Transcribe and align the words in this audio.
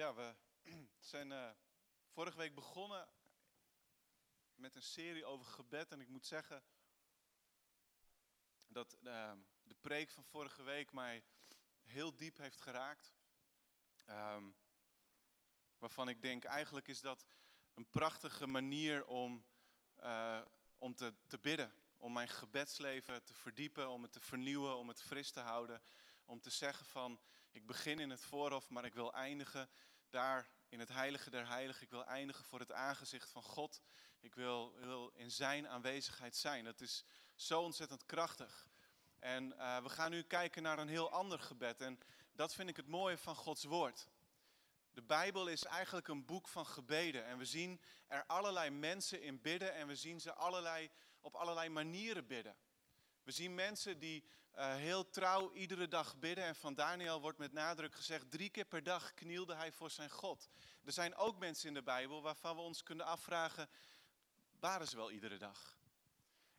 Ja, 0.00 0.14
we 0.14 0.34
zijn 1.12 1.30
uh, 1.30 1.50
vorige 2.08 2.36
week 2.36 2.54
begonnen 2.54 3.08
met 4.54 4.76
een 4.76 4.82
serie 4.82 5.24
over 5.24 5.46
gebed. 5.46 5.92
En 5.92 6.00
ik 6.00 6.08
moet 6.08 6.26
zeggen 6.26 6.62
dat 8.66 8.96
uh, 9.02 9.32
de 9.62 9.74
preek 9.80 10.10
van 10.10 10.24
vorige 10.24 10.62
week 10.62 10.92
mij 10.92 11.24
heel 11.82 12.16
diep 12.16 12.36
heeft 12.36 12.60
geraakt. 12.60 13.14
Um, 14.08 14.56
waarvan 15.78 16.08
ik 16.08 16.22
denk, 16.22 16.44
eigenlijk 16.44 16.88
is 16.88 17.00
dat 17.00 17.26
een 17.74 17.88
prachtige 17.88 18.46
manier 18.46 19.06
om, 19.06 19.46
uh, 20.02 20.40
om 20.78 20.94
te, 20.94 21.14
te 21.26 21.38
bidden. 21.38 21.74
Om 21.96 22.12
mijn 22.12 22.28
gebedsleven 22.28 23.24
te 23.24 23.34
verdiepen, 23.34 23.88
om 23.88 24.02
het 24.02 24.12
te 24.12 24.20
vernieuwen, 24.20 24.76
om 24.76 24.88
het 24.88 25.02
fris 25.02 25.30
te 25.30 25.40
houden. 25.40 25.82
Om 26.24 26.40
te 26.40 26.50
zeggen 26.50 26.86
van, 26.86 27.20
ik 27.50 27.66
begin 27.66 27.98
in 27.98 28.10
het 28.10 28.20
voorhof, 28.20 28.68
maar 28.68 28.84
ik 28.84 28.94
wil 28.94 29.12
eindigen 29.12 29.70
daar 30.10 30.50
in 30.68 30.78
het 30.78 30.88
heilige 30.88 31.30
der 31.30 31.48
heiligen. 31.48 31.82
Ik 31.82 31.90
wil 31.90 32.04
eindigen 32.04 32.44
voor 32.44 32.58
het 32.58 32.72
aangezicht 32.72 33.30
van 33.30 33.42
God. 33.42 33.80
Ik 34.20 34.34
wil, 34.34 34.74
wil 34.74 35.10
in 35.14 35.30
zijn 35.30 35.68
aanwezigheid 35.68 36.36
zijn. 36.36 36.64
Dat 36.64 36.80
is 36.80 37.04
zo 37.34 37.62
ontzettend 37.62 38.06
krachtig. 38.06 38.68
En 39.18 39.52
uh, 39.52 39.82
we 39.82 39.88
gaan 39.88 40.10
nu 40.10 40.22
kijken 40.22 40.62
naar 40.62 40.78
een 40.78 40.88
heel 40.88 41.10
ander 41.10 41.38
gebed. 41.38 41.80
En 41.80 42.00
dat 42.32 42.54
vind 42.54 42.68
ik 42.68 42.76
het 42.76 42.86
mooie 42.86 43.18
van 43.18 43.34
Gods 43.34 43.64
woord. 43.64 44.08
De 44.92 45.02
Bijbel 45.02 45.46
is 45.46 45.64
eigenlijk 45.64 46.08
een 46.08 46.24
boek 46.24 46.48
van 46.48 46.66
gebeden. 46.66 47.24
En 47.24 47.38
we 47.38 47.44
zien 47.44 47.80
er 48.06 48.24
allerlei 48.26 48.70
mensen 48.70 49.22
in 49.22 49.40
bidden. 49.40 49.74
En 49.74 49.86
we 49.86 49.96
zien 49.96 50.20
ze 50.20 50.32
allerlei, 50.32 50.90
op 51.20 51.34
allerlei 51.34 51.68
manieren 51.68 52.26
bidden. 52.26 52.56
We 53.22 53.32
zien 53.32 53.54
mensen 53.54 53.98
die 53.98 54.24
uh, 54.56 54.74
heel 54.74 55.10
trouw 55.10 55.52
iedere 55.52 55.88
dag 55.88 56.18
bidden. 56.18 56.44
En 56.44 56.56
van 56.56 56.74
Daniel 56.74 57.20
wordt 57.20 57.38
met 57.38 57.52
nadruk 57.52 57.94
gezegd, 57.94 58.30
drie 58.30 58.50
keer 58.50 58.64
per 58.64 58.82
dag 58.82 59.14
knielde 59.14 59.54
hij 59.54 59.72
voor 59.72 59.90
zijn 59.90 60.10
God. 60.10 60.48
Er 60.84 60.92
zijn 60.92 61.14
ook 61.14 61.38
mensen 61.38 61.68
in 61.68 61.74
de 61.74 61.82
Bijbel 61.82 62.22
waarvan 62.22 62.56
we 62.56 62.62
ons 62.62 62.82
kunnen 62.82 63.06
afvragen, 63.06 63.68
waren 64.60 64.88
ze 64.88 64.96
wel 64.96 65.10
iedere 65.10 65.36
dag? 65.36 65.78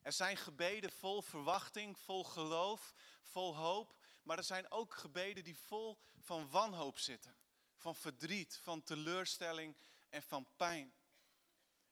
Er 0.02 0.14
zijn 0.14 0.38
gebeden 0.38 0.92
vol 0.92 1.22
verwachting, 1.22 1.98
vol 1.98 2.24
geloof, 2.24 2.94
vol 3.22 3.56
hoop. 3.56 3.96
Maar 4.24 4.38
er 4.38 4.44
zijn 4.44 4.72
ook 4.72 4.94
gebeden 4.94 5.44
die 5.44 5.58
vol 5.58 5.98
van 6.20 6.50
wanhoop 6.50 7.00
zitten. 7.00 7.36
Van 7.76 7.96
verdriet, 7.96 8.60
van 8.64 8.84
teleurstelling 8.84 9.76
en 10.10 10.24
van 10.24 10.48
pijn. 10.56 10.94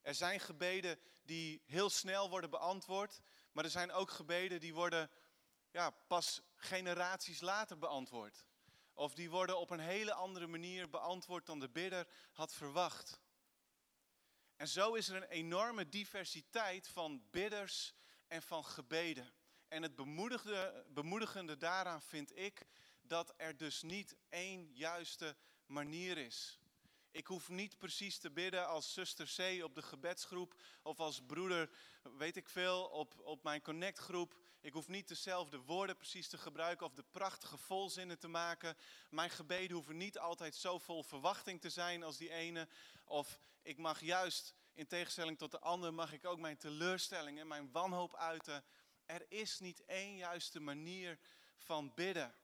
Er 0.01 0.15
zijn 0.15 0.39
gebeden 0.39 0.99
die 1.23 1.61
heel 1.65 1.89
snel 1.89 2.29
worden 2.29 2.49
beantwoord. 2.49 3.21
Maar 3.51 3.63
er 3.63 3.69
zijn 3.69 3.91
ook 3.91 4.11
gebeden 4.11 4.59
die 4.59 4.73
worden 4.73 5.09
ja, 5.71 5.89
pas 5.89 6.41
generaties 6.55 7.41
later 7.41 7.77
beantwoord. 7.77 8.47
Of 8.93 9.13
die 9.13 9.29
worden 9.29 9.57
op 9.57 9.69
een 9.69 9.79
hele 9.79 10.13
andere 10.13 10.47
manier 10.47 10.89
beantwoord 10.89 11.45
dan 11.45 11.59
de 11.59 11.69
bidder 11.69 12.07
had 12.31 12.53
verwacht. 12.53 13.21
En 14.55 14.67
zo 14.67 14.93
is 14.93 15.09
er 15.09 15.15
een 15.15 15.29
enorme 15.29 15.89
diversiteit 15.89 16.87
van 16.87 17.23
bidders 17.31 17.93
en 18.27 18.41
van 18.41 18.65
gebeden. 18.65 19.33
En 19.67 19.81
het 19.83 19.95
bemoedigende, 20.93 21.57
daaraan 21.57 22.01
vind 22.01 22.37
ik 22.37 22.65
dat 23.01 23.33
er 23.37 23.57
dus 23.57 23.81
niet 23.81 24.15
één 24.29 24.73
juiste 24.73 25.35
manier 25.65 26.17
is. 26.17 26.59
Ik 27.11 27.27
hoef 27.27 27.49
niet 27.49 27.77
precies 27.77 28.17
te 28.17 28.31
bidden 28.31 28.67
als 28.67 28.93
zuster 28.93 29.33
C 29.35 29.63
op 29.63 29.75
de 29.75 29.81
gebedsgroep 29.81 30.61
of 30.81 30.99
als 30.99 31.21
broeder, 31.25 31.69
weet 32.17 32.35
ik 32.35 32.49
veel, 32.49 32.85
op, 32.85 33.19
op 33.19 33.43
mijn 33.43 33.61
connectgroep. 33.61 34.39
Ik 34.61 34.73
hoef 34.73 34.87
niet 34.87 35.07
dezelfde 35.07 35.57
woorden 35.57 35.95
precies 35.95 36.27
te 36.27 36.37
gebruiken 36.37 36.85
of 36.85 36.93
de 36.93 37.05
prachtige 37.11 37.57
volzinnen 37.57 38.19
te 38.19 38.27
maken. 38.27 38.77
Mijn 39.09 39.29
gebeden 39.29 39.75
hoeven 39.75 39.97
niet 39.97 40.19
altijd 40.19 40.55
zo 40.55 40.79
vol 40.79 41.03
verwachting 41.03 41.61
te 41.61 41.69
zijn 41.69 42.03
als 42.03 42.17
die 42.17 42.29
ene. 42.29 42.67
Of 43.03 43.39
ik 43.61 43.77
mag 43.77 44.01
juist, 44.01 44.53
in 44.73 44.87
tegenstelling 44.87 45.37
tot 45.37 45.51
de 45.51 45.59
ander, 45.59 45.93
mag 45.93 46.13
ik 46.13 46.25
ook 46.25 46.39
mijn 46.39 46.57
teleurstelling 46.57 47.39
en 47.39 47.47
mijn 47.47 47.71
wanhoop 47.71 48.15
uiten. 48.15 48.63
Er 49.05 49.25
is 49.29 49.59
niet 49.59 49.85
één 49.85 50.15
juiste 50.15 50.59
manier 50.59 51.19
van 51.57 51.93
bidden. 51.93 52.35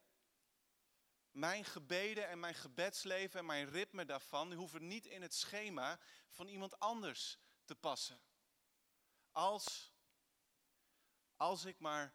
Mijn 1.31 1.65
gebeden 1.65 2.27
en 2.27 2.39
mijn 2.39 2.55
gebedsleven 2.55 3.39
en 3.39 3.45
mijn 3.45 3.69
ritme 3.69 4.05
daarvan 4.05 4.53
hoeven 4.53 4.87
niet 4.87 5.05
in 5.05 5.21
het 5.21 5.33
schema 5.33 5.99
van 6.29 6.47
iemand 6.47 6.79
anders 6.79 7.37
te 7.65 7.75
passen. 7.75 8.21
Als, 9.31 9.91
als 11.37 11.65
ik 11.65 11.79
maar 11.79 12.13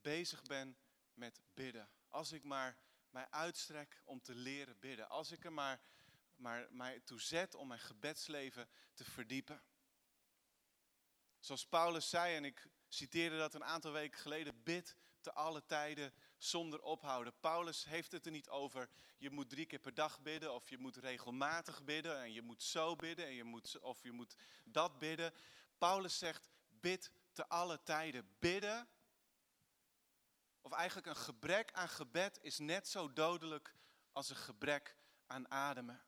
bezig 0.00 0.42
ben 0.42 0.76
met 1.14 1.40
bidden. 1.54 1.88
Als 2.08 2.32
ik 2.32 2.44
maar 2.44 2.78
mij 3.10 3.26
uitstrek 3.30 4.02
om 4.04 4.22
te 4.22 4.34
leren 4.34 4.78
bidden. 4.78 5.08
Als 5.08 5.32
ik 5.32 5.44
er 5.44 5.52
maar, 5.52 5.80
maar 6.34 6.66
mij 6.70 7.00
toe 7.00 7.20
zet 7.20 7.54
om 7.54 7.68
mijn 7.68 7.80
gebedsleven 7.80 8.68
te 8.94 9.04
verdiepen. 9.04 9.62
Zoals 11.38 11.66
Paulus 11.66 12.08
zei, 12.08 12.36
en 12.36 12.44
ik 12.44 12.68
citeerde 12.88 13.38
dat 13.38 13.54
een 13.54 13.64
aantal 13.64 13.92
weken 13.92 14.18
geleden, 14.18 14.62
bid 14.62 14.96
te 15.20 15.32
alle 15.32 15.66
tijden 15.66 16.12
zonder 16.36 16.82
ophouden. 16.82 17.40
Paulus 17.40 17.84
heeft 17.84 18.12
het 18.12 18.26
er 18.26 18.32
niet 18.32 18.48
over, 18.48 18.88
je 19.18 19.30
moet 19.30 19.50
drie 19.50 19.66
keer 19.66 19.78
per 19.78 19.94
dag 19.94 20.20
bidden 20.20 20.54
of 20.54 20.68
je 20.68 20.78
moet 20.78 20.96
regelmatig 20.96 21.84
bidden 21.84 22.20
en 22.22 22.32
je 22.32 22.42
moet 22.42 22.62
zo 22.62 22.96
bidden 22.96 23.26
en 23.26 23.34
je 23.34 23.44
moet, 23.44 23.78
of 23.78 24.02
je 24.02 24.12
moet 24.12 24.36
dat 24.64 24.98
bidden. 24.98 25.32
Paulus 25.78 26.18
zegt, 26.18 26.48
bid 26.68 27.10
te 27.36 27.48
alle 27.48 27.82
tijden. 27.82 28.36
Bidden, 28.38 28.88
of 30.60 30.72
eigenlijk 30.72 31.06
een 31.06 31.16
gebrek 31.16 31.72
aan 31.72 31.88
gebed, 31.88 32.38
is 32.42 32.58
net 32.58 32.88
zo 32.88 33.12
dodelijk 33.12 33.74
als 34.12 34.30
een 34.30 34.36
gebrek 34.36 34.96
aan 35.26 35.50
ademen. 35.50 36.04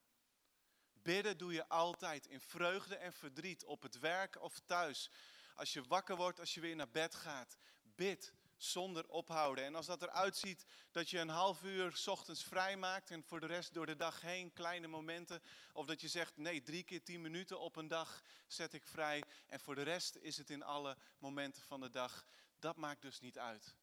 Bidden 0.92 1.38
doe 1.38 1.52
je 1.52 1.68
altijd 1.68 2.26
in 2.26 2.40
vreugde 2.40 2.96
en 2.96 3.12
verdriet, 3.12 3.64
op 3.64 3.82
het 3.82 3.98
werk 3.98 4.40
of 4.40 4.60
thuis. 4.66 5.10
Als 5.54 5.72
je 5.72 5.82
wakker 5.82 6.16
wordt, 6.16 6.40
als 6.40 6.54
je 6.54 6.60
weer 6.60 6.76
naar 6.76 6.90
bed 6.90 7.14
gaat. 7.14 7.56
Bid 7.82 8.32
zonder 8.58 9.08
ophouden. 9.08 9.64
En 9.64 9.74
als 9.74 9.86
dat 9.86 10.02
eruit 10.02 10.36
ziet 10.36 10.64
dat 10.90 11.10
je 11.10 11.18
een 11.18 11.28
half 11.28 11.62
uur 11.62 12.02
ochtends 12.06 12.44
vrij 12.44 12.76
maakt 12.76 13.10
en 13.10 13.24
voor 13.24 13.40
de 13.40 13.46
rest 13.46 13.74
door 13.74 13.86
de 13.86 13.96
dag 13.96 14.20
heen 14.20 14.52
kleine 14.52 14.86
momenten. 14.86 15.42
Of 15.72 15.86
dat 15.86 16.00
je 16.00 16.08
zegt, 16.08 16.36
nee, 16.36 16.62
drie 16.62 16.82
keer 16.82 17.02
tien 17.02 17.20
minuten 17.20 17.60
op 17.60 17.76
een 17.76 17.88
dag 17.88 18.22
zet 18.46 18.72
ik 18.72 18.86
vrij. 18.86 19.22
En 19.46 19.60
voor 19.60 19.74
de 19.74 19.82
rest 19.82 20.16
is 20.16 20.36
het 20.36 20.50
in 20.50 20.62
alle 20.62 20.96
momenten 21.18 21.62
van 21.62 21.80
de 21.80 21.90
dag. 21.90 22.24
Dat 22.58 22.76
maakt 22.76 23.02
dus 23.02 23.20
niet 23.20 23.38
uit. 23.38 23.74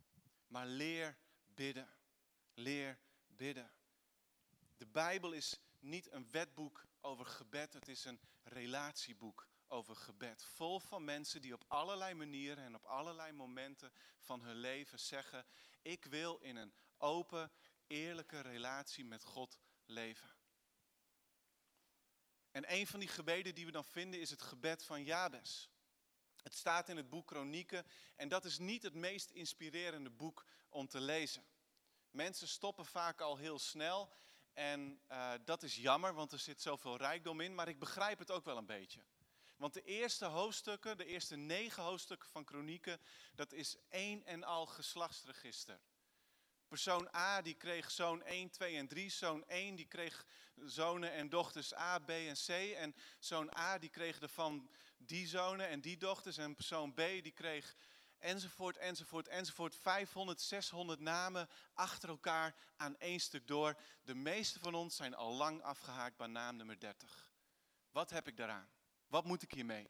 Maar 0.48 0.66
leer 0.66 1.18
bidden. 1.46 1.90
Leer 2.54 3.00
bidden. 3.28 3.72
De 4.78 4.88
Bijbel 4.88 5.32
is 5.32 5.60
niet 5.80 6.12
een 6.12 6.32
wetboek 6.32 6.86
over 7.02 7.26
gebed, 7.26 7.74
het 7.74 7.88
is 7.88 8.06
een 8.06 8.20
relatieboek 8.44 9.48
over 9.68 9.96
gebed. 9.96 10.44
Vol 10.44 10.80
van 10.80 11.04
mensen 11.04 11.42
die 11.42 11.54
op 11.54 11.64
allerlei 11.68 12.14
manieren 12.14 12.64
en 12.64 12.76
op 12.76 12.86
allerlei 12.86 13.32
momenten 13.32 13.92
van 14.20 14.42
hun 14.42 14.56
leven 14.56 15.00
zeggen: 15.00 15.46
Ik 15.82 16.06
wil 16.06 16.38
in 16.38 16.56
een 16.56 16.74
open, 16.98 17.52
eerlijke 17.88 18.40
relatie 18.40 19.06
met 19.06 19.24
God 19.24 19.60
leven. 19.86 20.30
En 22.52 22.74
een 22.74 22.88
van 22.88 23.00
die 23.00 23.10
gebeden 23.10 23.56
die 23.56 23.66
we 23.66 23.72
dan 23.72 23.86
vinden 23.86 24.20
is 24.20 24.30
het 24.30 24.42
gebed 24.42 24.84
van 24.84 25.04
Jabes. 25.04 25.70
Het 26.42 26.56
staat 26.56 26.90
in 26.90 26.98
het 26.98 27.10
boek 27.10 27.28
Kronieken 27.28 27.86
en 28.16 28.28
dat 28.28 28.46
is 28.46 28.58
niet 28.58 28.84
het 28.84 28.94
meest 28.94 29.30
inspirerende 29.30 30.10
boek 30.10 30.46
om 30.70 30.88
te 30.88 31.00
lezen. 31.00 31.46
Mensen 32.12 32.48
stoppen 32.48 32.86
vaak 32.86 33.22
al 33.22 33.38
heel 33.38 33.60
snel 33.60 34.14
en 34.54 35.02
uh, 35.12 35.34
dat 35.46 35.64
is 35.64 35.76
jammer, 35.76 36.14
want 36.14 36.32
er 36.32 36.40
zit 36.40 36.62
zoveel 36.62 36.98
rijkdom 36.98 37.42
in, 37.42 37.56
maar 37.56 37.68
ik 37.68 37.80
begrijp 37.80 38.20
het 38.20 38.32
ook 38.32 38.46
wel 38.46 38.58
een 38.58 38.66
beetje. 38.66 39.04
Want 39.58 39.74
de 39.74 39.84
eerste 39.84 40.26
hoofdstukken, 40.26 40.98
de 40.98 41.06
eerste 41.06 41.36
negen 41.36 41.84
hoofdstukken 41.84 42.30
van 42.30 42.44
Kronieken, 42.44 43.02
dat 43.36 43.54
is 43.54 43.76
één 43.90 44.26
en 44.26 44.44
al 44.44 44.66
geslachtsregister. 44.66 45.80
Persoon 46.68 47.16
A 47.16 47.42
die 47.42 47.54
kreeg 47.54 47.92
zoon 47.92 48.24
1, 48.24 48.50
2 48.50 48.76
en 48.76 48.88
3. 48.88 49.10
Zoon 49.10 49.48
1 49.48 49.76
die 49.76 49.88
kreeg 49.88 50.26
zonen 50.56 51.12
en 51.12 51.30
dochters 51.30 51.76
A, 51.76 52.00
B 52.00 52.10
en 52.10 52.36
C. 52.46 52.50
En 52.76 52.96
zoon 53.20 53.58
A 53.58 53.78
die 53.78 53.90
kreeg 53.90 54.20
ervan 54.20 54.70
die 54.98 55.28
zonen 55.28 55.68
en 55.68 55.82
die 55.82 55.98
dochters. 55.98 56.38
En 56.38 56.56
persoon 56.56 56.94
B 56.94 56.98
die 56.98 57.32
kreeg 57.32 57.76
enzovoort, 58.20 58.78
enzovoort, 58.78 59.28
enzovoort. 59.28 59.76
500, 59.76 60.42
600 60.42 61.00
namen 61.00 61.50
achter 61.74 62.10
elkaar 62.10 62.56
aan 62.76 62.98
één 62.98 63.20
stuk 63.20 63.48
door. 63.48 63.76
De 64.04 64.16
meeste 64.16 64.60
van 64.60 64.76
ons 64.76 64.96
zijn 64.96 65.16
al 65.16 65.34
lang 65.34 65.62
afgehaakt 65.62 66.18
bij 66.18 66.28
naam 66.28 66.56
nummer 66.56 66.80
30. 66.80 67.32
Wat 67.92 68.10
heb 68.10 68.28
ik 68.28 68.38
daaraan? 68.38 68.75
Wat 69.16 69.26
moet 69.26 69.42
ik 69.42 69.52
hiermee? 69.52 69.90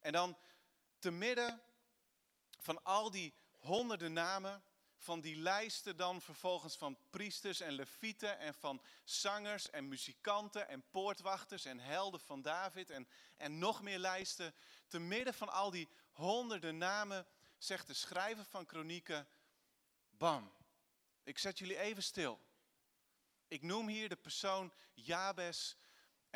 En 0.00 0.12
dan 0.12 0.38
te 0.98 1.10
midden 1.10 1.62
van 2.58 2.84
al 2.84 3.10
die 3.10 3.34
honderden 3.58 4.12
namen, 4.12 4.62
van 4.96 5.20
die 5.20 5.36
lijsten 5.36 5.96
dan 5.96 6.20
vervolgens 6.20 6.76
van 6.76 6.98
priesters 7.10 7.60
en 7.60 7.72
levieten 7.72 8.38
en 8.38 8.54
van 8.54 8.82
zangers 9.04 9.70
en 9.70 9.88
muzikanten 9.88 10.68
en 10.68 10.84
poortwachters 10.90 11.64
en 11.64 11.78
helden 11.78 12.20
van 12.20 12.42
David 12.42 12.90
en, 12.90 13.08
en 13.36 13.58
nog 13.58 13.82
meer 13.82 13.98
lijsten. 13.98 14.54
Te 14.86 14.98
midden 14.98 15.34
van 15.34 15.48
al 15.48 15.70
die 15.70 15.88
honderden 16.12 16.78
namen 16.78 17.26
zegt 17.58 17.86
de 17.86 17.94
schrijver 17.94 18.44
van 18.44 18.66
kronieken, 18.66 19.28
bam, 20.10 20.52
ik 21.22 21.38
zet 21.38 21.58
jullie 21.58 21.78
even 21.78 22.02
stil. 22.02 22.40
Ik 23.48 23.62
noem 23.62 23.88
hier 23.88 24.08
de 24.08 24.16
persoon 24.16 24.72
Jabes. 24.94 25.76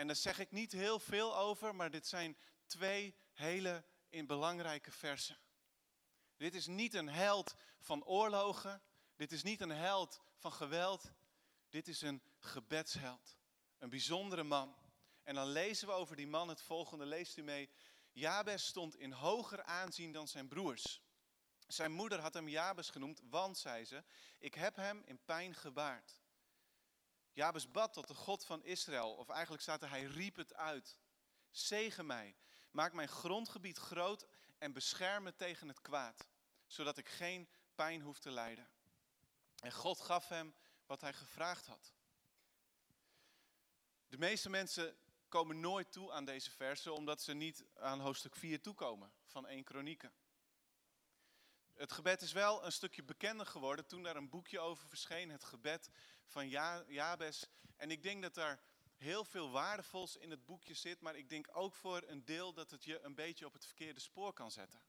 En 0.01 0.07
daar 0.07 0.17
zeg 0.17 0.39
ik 0.39 0.51
niet 0.51 0.73
heel 0.73 0.99
veel 0.99 1.37
over, 1.37 1.75
maar 1.75 1.91
dit 1.91 2.07
zijn 2.07 2.37
twee 2.67 3.15
hele 3.33 3.85
in 4.09 4.27
belangrijke 4.27 4.91
versen. 4.91 5.39
Dit 6.37 6.55
is 6.55 6.67
niet 6.67 6.95
een 6.95 7.09
held 7.09 7.55
van 7.81 8.05
oorlogen. 8.05 8.83
Dit 9.17 9.33
is 9.33 9.43
niet 9.43 9.61
een 9.61 9.71
held 9.71 10.21
van 10.37 10.53
geweld. 10.53 11.13
Dit 11.69 11.89
is 11.89 12.01
een 12.01 12.23
gebedsheld. 12.39 13.37
Een 13.79 13.91
bijzondere 13.91 14.43
man. 14.43 14.77
En 15.23 15.35
dan 15.35 15.47
lezen 15.47 15.89
we 15.89 15.95
over 15.95 16.17
die 16.17 16.29
man 16.29 16.49
het 16.49 16.63
volgende. 16.63 17.07
Leest 17.07 17.37
u 17.37 17.43
mee. 17.43 17.71
Jabes 18.13 18.67
stond 18.67 18.97
in 18.97 19.13
hoger 19.13 19.63
aanzien 19.63 20.13
dan 20.13 20.29
zijn 20.29 20.49
broers. 20.49 21.01
Zijn 21.67 21.93
moeder 21.93 22.21
had 22.21 22.35
hem 22.35 22.49
Jabes 22.49 22.91
genoemd, 22.91 23.21
want, 23.25 23.59
zei 23.59 23.85
ze, 23.85 24.05
ik 24.39 24.55
heb 24.55 24.77
hem 24.77 25.03
in 25.05 25.25
pijn 25.25 25.55
gebaard. 25.55 26.20
Jabes 27.41 27.71
bad 27.71 27.93
tot 27.93 28.09
de 28.09 28.15
God 28.15 28.45
van 28.45 28.65
Israël, 28.65 29.15
of 29.15 29.29
eigenlijk 29.29 29.63
staat 29.63 29.83
er, 29.83 29.89
hij 29.89 30.05
riep 30.05 30.37
het 30.37 30.55
uit. 30.55 30.99
Zegen 31.51 32.07
mij, 32.07 32.37
maak 32.71 32.93
mijn 32.93 33.09
grondgebied 33.09 33.79
groot 33.79 34.27
en 34.59 34.73
bescherm 34.73 35.23
me 35.23 35.35
tegen 35.35 35.69
het 35.69 35.81
kwaad, 35.81 36.27
zodat 36.67 36.99
ik 36.99 37.09
geen 37.09 37.49
pijn 37.75 38.01
hoef 38.01 38.19
te 38.19 38.31
lijden. 38.31 38.69
En 39.57 39.73
God 39.73 40.01
gaf 40.01 40.29
hem 40.29 40.55
wat 40.87 41.01
hij 41.01 41.13
gevraagd 41.13 41.67
had. 41.67 41.95
De 44.09 44.19
meeste 44.19 44.51
mensen 44.51 44.97
komen 45.29 45.61
nooit 45.61 45.93
toe 45.93 46.13
aan 46.13 46.25
deze 46.25 46.51
versen, 46.51 46.95
omdat 46.95 47.23
ze 47.23 47.33
niet 47.33 47.65
aan 47.75 48.01
hoofdstuk 48.01 48.37
4 48.37 48.61
toekomen 48.61 49.13
van 49.25 49.47
1 49.47 49.65
Kronieken. 49.65 50.13
Het 51.81 51.93
gebed 51.93 52.23
is 52.23 52.33
wel 52.33 52.65
een 52.65 52.73
stukje 52.73 53.03
bekender 53.03 53.47
geworden 53.47 53.87
toen 53.87 54.03
daar 54.03 54.17
een 54.17 54.29
boekje 54.29 54.61
over 54.61 54.89
verscheen, 54.89 55.31
het 55.31 55.45
gebed 55.45 55.91
van 56.27 56.49
Jabes. 56.89 57.47
En 57.77 57.91
ik 57.91 58.03
denk 58.03 58.23
dat 58.23 58.35
daar 58.35 58.61
heel 58.97 59.25
veel 59.25 59.51
waardevols 59.51 60.17
in 60.17 60.31
het 60.31 60.45
boekje 60.45 60.75
zit, 60.75 61.01
maar 61.01 61.17
ik 61.17 61.29
denk 61.29 61.49
ook 61.53 61.75
voor 61.75 62.03
een 62.07 62.25
deel 62.25 62.53
dat 62.53 62.71
het 62.71 62.85
je 62.85 63.01
een 63.01 63.15
beetje 63.15 63.47
op 63.47 63.53
het 63.53 63.65
verkeerde 63.65 64.01
spoor 64.01 64.33
kan 64.33 64.51
zetten. 64.51 64.81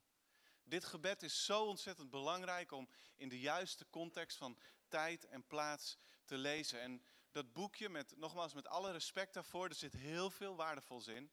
Dit 0.63 0.85
gebed 0.85 1.23
is 1.23 1.45
zo 1.45 1.65
ontzettend 1.65 2.09
belangrijk 2.09 2.71
om 2.71 2.89
in 3.15 3.29
de 3.29 3.39
juiste 3.39 3.89
context 3.89 4.37
van 4.37 4.57
tijd 4.87 5.25
en 5.25 5.47
plaats 5.47 5.97
te 6.25 6.37
lezen. 6.37 6.81
En 6.81 7.03
dat 7.31 7.53
boekje, 7.53 7.89
met, 7.89 8.17
nogmaals 8.17 8.53
met 8.53 8.67
alle 8.67 8.91
respect 8.91 9.33
daarvoor, 9.33 9.67
er 9.67 9.75
zit 9.75 9.93
heel 9.93 10.29
veel 10.29 10.55
waardevols 10.55 11.07
in. 11.07 11.31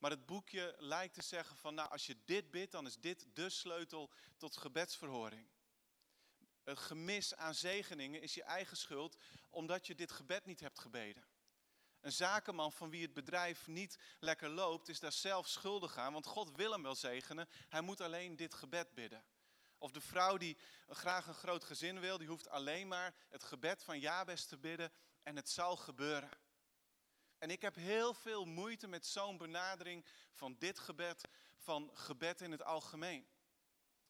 Maar 0.00 0.10
het 0.10 0.26
boekje 0.26 0.74
lijkt 0.78 1.14
te 1.14 1.22
zeggen 1.22 1.56
van, 1.56 1.74
nou 1.74 1.90
als 1.90 2.06
je 2.06 2.16
dit 2.24 2.50
bidt, 2.50 2.72
dan 2.72 2.86
is 2.86 2.96
dit 2.96 3.26
de 3.32 3.50
sleutel 3.50 4.10
tot 4.36 4.56
gebedsverhoring. 4.56 5.48
Het 6.62 6.78
gemis 6.78 7.34
aan 7.34 7.54
zegeningen 7.54 8.22
is 8.22 8.34
je 8.34 8.42
eigen 8.42 8.76
schuld, 8.76 9.16
omdat 9.50 9.86
je 9.86 9.94
dit 9.94 10.12
gebed 10.12 10.44
niet 10.44 10.60
hebt 10.60 10.78
gebeden. 10.78 11.24
Een 12.00 12.12
zakenman 12.12 12.72
van 12.72 12.90
wie 12.90 13.02
het 13.02 13.12
bedrijf 13.12 13.66
niet 13.66 13.98
lekker 14.18 14.48
loopt, 14.48 14.88
is 14.88 15.00
daar 15.00 15.12
zelf 15.12 15.48
schuldig 15.48 15.96
aan, 15.96 16.12
want 16.12 16.26
God 16.26 16.56
wil 16.56 16.72
hem 16.72 16.82
wel 16.82 16.94
zegenen. 16.94 17.48
Hij 17.68 17.80
moet 17.80 18.00
alleen 18.00 18.36
dit 18.36 18.54
gebed 18.54 18.94
bidden. 18.94 19.24
Of 19.78 19.90
de 19.90 20.00
vrouw 20.00 20.36
die 20.36 20.58
graag 20.88 21.26
een 21.26 21.34
groot 21.34 21.64
gezin 21.64 22.00
wil, 22.00 22.18
die 22.18 22.28
hoeft 22.28 22.48
alleen 22.48 22.88
maar 22.88 23.14
het 23.28 23.44
gebed 23.44 23.82
van 23.82 24.00
Jabes 24.00 24.44
te 24.44 24.58
bidden 24.58 24.92
en 25.22 25.36
het 25.36 25.50
zal 25.50 25.76
gebeuren. 25.76 26.30
En 27.40 27.50
ik 27.50 27.62
heb 27.62 27.74
heel 27.74 28.14
veel 28.14 28.44
moeite 28.44 28.86
met 28.86 29.06
zo'n 29.06 29.36
benadering 29.36 30.04
van 30.32 30.56
dit 30.58 30.78
gebed, 30.78 31.28
van 31.56 31.90
gebed 31.94 32.40
in 32.40 32.50
het 32.50 32.62
algemeen. 32.62 33.28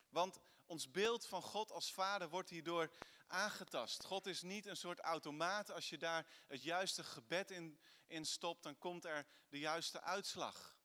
Want 0.09 0.39
ons 0.67 0.91
beeld 0.91 1.27
van 1.27 1.43
God 1.43 1.73
als 1.73 1.93
vader 1.93 2.29
wordt 2.29 2.51
hierdoor 2.51 2.91
aangetast. 3.27 4.05
God 4.05 4.27
is 4.27 4.43
niet 4.43 4.67
een 4.67 4.77
soort 4.77 5.01
automaat. 5.01 5.71
Als 5.71 5.89
je 5.89 5.99
daar 5.99 6.27
het 6.47 6.63
juiste 6.63 7.05
gebed 7.05 7.51
in, 7.51 7.81
in 8.07 8.27
stopt, 8.27 8.63
dan 8.63 8.79
komt 8.79 9.05
er 9.05 9.27
de 9.49 9.59
juiste 9.59 10.01
uitslag. 10.01 10.79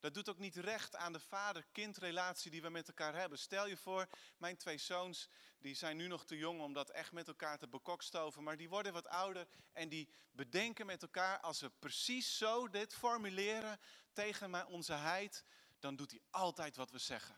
Dat 0.00 0.14
doet 0.14 0.28
ook 0.28 0.38
niet 0.38 0.56
recht 0.56 0.96
aan 0.96 1.12
de 1.12 1.20
vader-kindrelatie 1.20 2.50
die 2.50 2.62
we 2.62 2.68
met 2.68 2.88
elkaar 2.88 3.14
hebben. 3.14 3.38
Stel 3.38 3.66
je 3.66 3.76
voor, 3.76 4.08
mijn 4.36 4.56
twee 4.56 4.78
zoons, 4.78 5.28
die 5.58 5.74
zijn 5.74 5.96
nu 5.96 6.06
nog 6.06 6.24
te 6.24 6.36
jong 6.36 6.60
om 6.60 6.72
dat 6.72 6.90
echt 6.90 7.12
met 7.12 7.28
elkaar 7.28 7.58
te 7.58 7.68
bekokstoven. 7.68 8.42
Maar 8.42 8.56
die 8.56 8.68
worden 8.68 8.92
wat 8.92 9.06
ouder 9.06 9.48
en 9.72 9.88
die 9.88 10.08
bedenken 10.32 10.86
met 10.86 11.02
elkaar, 11.02 11.40
als 11.40 11.60
we 11.60 11.70
precies 11.70 12.36
zo 12.36 12.68
dit 12.68 12.94
formuleren 12.94 13.80
tegen 14.12 14.66
onze 14.66 14.92
heid, 14.92 15.44
dan 15.78 15.96
doet 15.96 16.10
hij 16.10 16.20
altijd 16.30 16.76
wat 16.76 16.90
we 16.90 16.98
zeggen. 16.98 17.36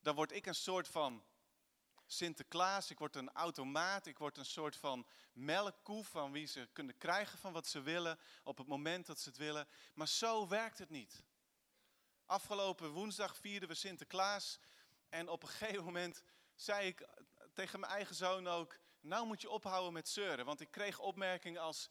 Dan 0.00 0.14
word 0.14 0.32
ik 0.32 0.46
een 0.46 0.54
soort 0.54 0.88
van 0.88 1.24
Sinterklaas, 2.06 2.90
ik 2.90 2.98
word 2.98 3.16
een 3.16 3.32
automaat, 3.32 4.06
ik 4.06 4.18
word 4.18 4.36
een 4.36 4.44
soort 4.44 4.76
van 4.76 5.06
melkkoe 5.32 6.04
van 6.04 6.32
wie 6.32 6.46
ze 6.46 6.68
kunnen 6.72 6.98
krijgen 6.98 7.38
van 7.38 7.52
wat 7.52 7.66
ze 7.66 7.80
willen 7.80 8.18
op 8.42 8.58
het 8.58 8.66
moment 8.66 9.06
dat 9.06 9.20
ze 9.20 9.28
het 9.28 9.38
willen. 9.38 9.68
Maar 9.94 10.08
zo 10.08 10.48
werkt 10.48 10.78
het 10.78 10.90
niet. 10.90 11.24
Afgelopen 12.26 12.90
woensdag 12.90 13.36
vierden 13.36 13.68
we 13.68 13.74
Sinterklaas 13.74 14.58
en 15.08 15.28
op 15.28 15.42
een 15.42 15.48
gegeven 15.48 15.84
moment 15.84 16.22
zei 16.54 16.86
ik 16.86 17.08
tegen 17.52 17.80
mijn 17.80 17.92
eigen 17.92 18.14
zoon 18.14 18.46
ook, 18.46 18.78
nou 19.00 19.26
moet 19.26 19.40
je 19.40 19.50
ophouden 19.50 19.92
met 19.92 20.08
zeuren, 20.08 20.44
want 20.44 20.60
ik 20.60 20.70
kreeg 20.70 20.98
opmerkingen 20.98 21.60
als, 21.60 21.90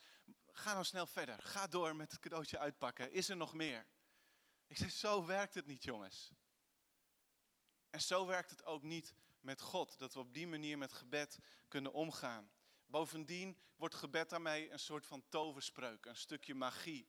ga 0.52 0.74
nou 0.74 0.86
snel 0.86 1.08
verder, 1.08 1.42
ga 1.42 1.68
door 1.68 1.96
met 1.96 2.12
het 2.12 2.20
cadeautje 2.20 2.60
uitpakken, 2.60 3.12
is 3.12 3.30
er 3.30 3.38
nog 3.38 3.54
meer? 3.54 3.86
Ik 4.68 4.78
zei, 4.78 4.90
zo 4.90 5.26
werkt 5.26 5.54
het 5.54 5.66
niet 5.66 5.84
jongens. 5.84 6.32
En 7.90 8.02
zo 8.02 8.26
werkt 8.26 8.50
het 8.50 8.66
ook 8.66 8.84
niet 8.84 9.14
met 9.44 9.62
God. 9.62 9.98
Dat 9.98 10.14
we 10.14 10.20
op 10.20 10.34
die 10.34 10.48
manier 10.48 10.78
met 10.78 10.94
gebed 10.94 11.38
kunnen 11.68 11.94
omgaan. 11.94 12.52
Bovendien 12.86 13.58
wordt 13.76 13.96
gebed 13.96 14.30
daarmee 14.30 14.72
een 14.72 14.80
soort 14.80 15.06
van 15.06 15.24
toverspreuk, 15.30 16.06
een 16.06 16.16
stukje 16.16 16.56
magie. 16.56 17.08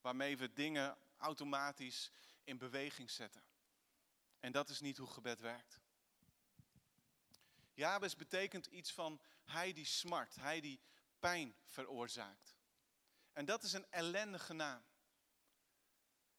Waarmee 0.00 0.36
we 0.36 0.52
dingen 0.52 0.98
automatisch 1.16 2.10
in 2.44 2.58
beweging 2.58 3.10
zetten. 3.10 3.44
En 4.40 4.52
dat 4.52 4.68
is 4.68 4.80
niet 4.80 4.96
hoe 4.96 5.10
gebed 5.10 5.40
werkt. 5.40 5.80
Jabes 7.74 8.16
betekent 8.16 8.66
iets 8.66 8.92
van 8.92 9.20
hij 9.44 9.72
die 9.72 9.84
smart, 9.84 10.34
hij 10.34 10.60
die 10.60 10.80
pijn 11.18 11.56
veroorzaakt. 11.64 12.56
En 13.32 13.44
dat 13.44 13.62
is 13.62 13.72
een 13.72 13.86
ellendige 13.90 14.52
naam. 14.52 14.84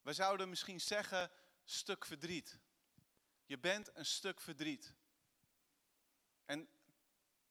We 0.02 0.14
zouden 0.14 0.50
misschien 0.50 0.82
zeggen 0.82 1.32
stuk 1.64 2.06
verdriet. 2.06 2.60
Je 3.46 3.60
bent 3.60 3.96
een 3.96 4.06
stuk 4.06 4.42
verdriet. 4.42 4.94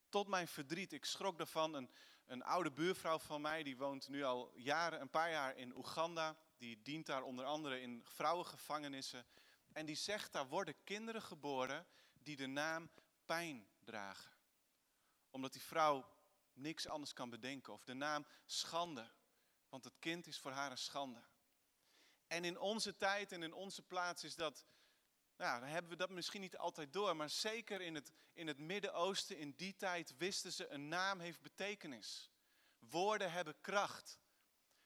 Tot 0.08 0.28
mijn 0.28 0.49
verdriet, 0.49 0.93
ik 0.93 1.05
schrok 1.05 1.38
daarvan, 1.38 1.75
een, 1.75 1.90
een 2.26 2.43
oude 2.43 2.70
buurvrouw 2.70 3.19
van 3.19 3.40
mij, 3.40 3.62
die 3.62 3.77
woont 3.77 4.08
nu 4.08 4.24
al 4.24 4.53
jaren, 4.55 5.00
een 5.00 5.10
paar 5.10 5.31
jaar 5.31 5.56
in 5.56 5.77
Oeganda. 5.77 6.36
Die 6.58 6.82
dient 6.82 7.06
daar 7.06 7.22
onder 7.22 7.44
andere 7.44 7.81
in 7.81 8.05
vrouwengevangenissen. 8.05 9.27
En 9.72 9.86
die 9.86 9.96
zegt, 9.96 10.32
daar 10.32 10.48
worden 10.48 10.84
kinderen 10.84 11.22
geboren 11.22 11.86
die 12.12 12.36
de 12.36 12.46
naam 12.46 12.91
pijn 13.24 13.69
dragen. 13.84 14.31
Omdat 15.31 15.53
die 15.53 15.62
vrouw 15.62 16.08
niks 16.53 16.88
anders 16.88 17.12
kan 17.12 17.31
bedenken. 17.31 17.72
Of 17.72 17.84
de 17.84 17.94
naam 17.94 18.27
schande. 18.46 19.10
Want 19.69 19.84
het 19.84 19.98
kind 19.98 20.27
is 20.27 20.38
voor 20.38 20.50
haar 20.50 20.70
een 20.70 20.79
schande. 20.79 21.22
En 22.27 22.44
in 22.44 22.58
onze 22.58 22.96
tijd 22.96 23.32
en 23.32 23.43
in 23.43 23.53
onze 23.53 23.82
plaats 23.82 24.24
is 24.24 24.34
dat 24.34 24.65
nou, 25.38 25.60
dan 25.60 25.68
hebben 25.68 25.90
we 25.90 25.96
dat 25.96 26.10
misschien 26.10 26.40
niet 26.40 26.56
altijd 26.56 26.92
door, 26.92 27.16
maar 27.16 27.30
zeker 27.30 27.80
in 27.80 27.94
het, 27.94 28.12
in 28.32 28.46
het 28.46 28.58
Midden-Oosten 28.58 29.38
in 29.38 29.54
die 29.56 29.76
tijd 29.76 30.14
wisten 30.16 30.52
ze 30.52 30.68
een 30.68 30.88
naam 30.88 31.20
heeft 31.20 31.40
betekenis. 31.40 32.30
Woorden 32.78 33.32
hebben 33.32 33.60
kracht. 33.60 34.18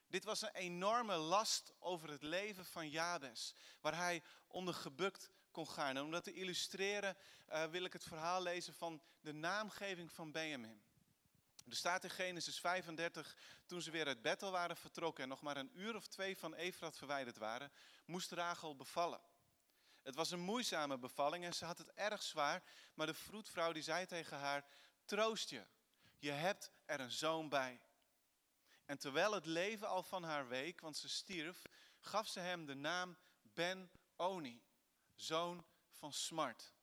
Dit 0.06 0.24
was 0.24 0.42
een 0.42 0.54
enorme 0.54 1.16
last 1.16 1.72
over 1.78 2.10
het 2.10 2.22
leven 2.22 2.64
van 2.64 2.90
Jabes, 2.90 3.54
waar 3.80 3.96
hij 3.96 4.22
onder 4.46 4.74
gebukt 4.74 5.30
kon 5.50 5.68
gaan. 5.68 5.96
En 5.96 6.02
om 6.02 6.10
dat 6.10 6.24
te 6.24 6.32
illustreren 6.32 7.16
uh, 7.48 7.64
wil 7.64 7.84
ik 7.84 7.92
het 7.92 8.04
verhaal 8.04 8.42
lezen 8.42 8.74
van 8.74 9.02
de 9.20 9.32
naamgeving 9.32 10.12
van 10.12 10.32
Benjamin. 10.32 10.82
Er 11.68 11.76
staat 11.76 12.04
in 12.04 12.10
Genesis 12.10 12.60
35, 12.60 13.36
toen 13.66 13.82
ze 13.82 13.90
weer 13.90 14.06
uit 14.06 14.22
Bethel 14.22 14.50
waren 14.50 14.76
vertrokken 14.76 15.22
en 15.22 15.28
nog 15.28 15.42
maar 15.42 15.56
een 15.56 15.70
uur 15.74 15.96
of 15.96 16.06
twee 16.06 16.36
van 16.36 16.54
Efrat 16.54 16.96
verwijderd 16.96 17.38
waren, 17.38 17.72
moest 18.04 18.32
Rachel 18.32 18.76
bevallen. 18.76 19.20
Het 20.02 20.14
was 20.14 20.30
een 20.30 20.40
moeizame 20.40 20.98
bevalling 20.98 21.44
en 21.44 21.54
ze 21.54 21.64
had 21.64 21.78
het 21.78 21.92
erg 21.92 22.22
zwaar. 22.22 22.62
Maar 22.94 23.06
de 23.06 23.14
vroedvrouw 23.14 23.72
die 23.72 23.82
zei 23.82 24.06
tegen 24.06 24.38
haar, 24.38 24.64
troost 25.04 25.50
je, 25.50 25.66
je 26.18 26.30
hebt 26.30 26.70
er 26.84 27.00
een 27.00 27.10
zoon 27.10 27.48
bij. 27.48 27.80
En 28.84 28.98
terwijl 28.98 29.32
het 29.32 29.46
leven 29.46 29.88
al 29.88 30.02
van 30.02 30.22
haar 30.22 30.48
week, 30.48 30.80
want 30.80 30.96
ze 30.96 31.08
stierf, 31.08 31.62
gaf 31.98 32.28
ze 32.28 32.40
hem 32.40 32.66
de 32.66 32.74
naam 32.74 33.16
Ben-Oni, 33.42 34.62
zoon 35.14 35.64
van 35.90 36.12
smart. 36.12 36.74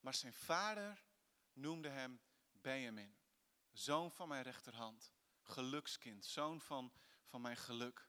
Maar 0.00 0.14
zijn 0.14 0.34
vader 0.34 1.04
noemde 1.52 1.88
hem 1.88 2.20
Benjamin, 2.52 3.16
zoon 3.72 4.12
van 4.12 4.28
mijn 4.28 4.42
rechterhand, 4.42 5.12
gelukskind, 5.42 6.24
zoon 6.24 6.60
van, 6.60 6.92
van 7.24 7.40
mijn 7.40 7.56
geluk. 7.56 8.08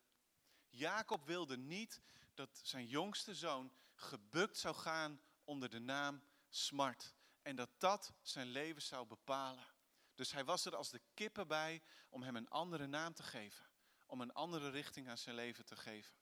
Jacob 0.69 1.25
wilde 1.25 1.57
niet 1.57 2.01
dat 2.33 2.59
zijn 2.63 2.87
jongste 2.87 3.35
zoon 3.35 3.71
gebukt 3.95 4.57
zou 4.57 4.75
gaan 4.75 5.21
onder 5.43 5.69
de 5.69 5.79
naam 5.79 6.23
smart. 6.49 7.15
En 7.41 7.55
dat 7.55 7.69
dat 7.77 8.13
zijn 8.21 8.47
leven 8.47 8.81
zou 8.81 9.07
bepalen. 9.07 9.67
Dus 10.15 10.31
hij 10.31 10.45
was 10.45 10.65
er 10.65 10.75
als 10.75 10.89
de 10.89 11.01
kippen 11.13 11.47
bij 11.47 11.83
om 12.09 12.23
hem 12.23 12.35
een 12.35 12.49
andere 12.49 12.87
naam 12.87 13.13
te 13.13 13.23
geven. 13.23 13.65
Om 14.05 14.21
een 14.21 14.33
andere 14.33 14.69
richting 14.69 15.09
aan 15.09 15.17
zijn 15.17 15.35
leven 15.35 15.65
te 15.65 15.75
geven. 15.75 16.15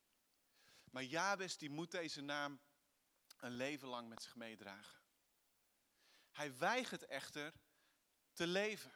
Maar 0.92 1.04
Jabes 1.04 1.58
die 1.58 1.70
moet 1.70 1.92
deze 1.92 2.22
naam 2.22 2.62
een 3.38 3.52
leven 3.52 3.88
lang 3.88 4.10
met 4.10 4.24
zich 4.24 4.36
meedragen. 4.36 5.02
Hij 6.32 6.58
weigert 6.58 7.06
echter 7.06 7.54
te 8.34 8.48
leven. 8.48 8.92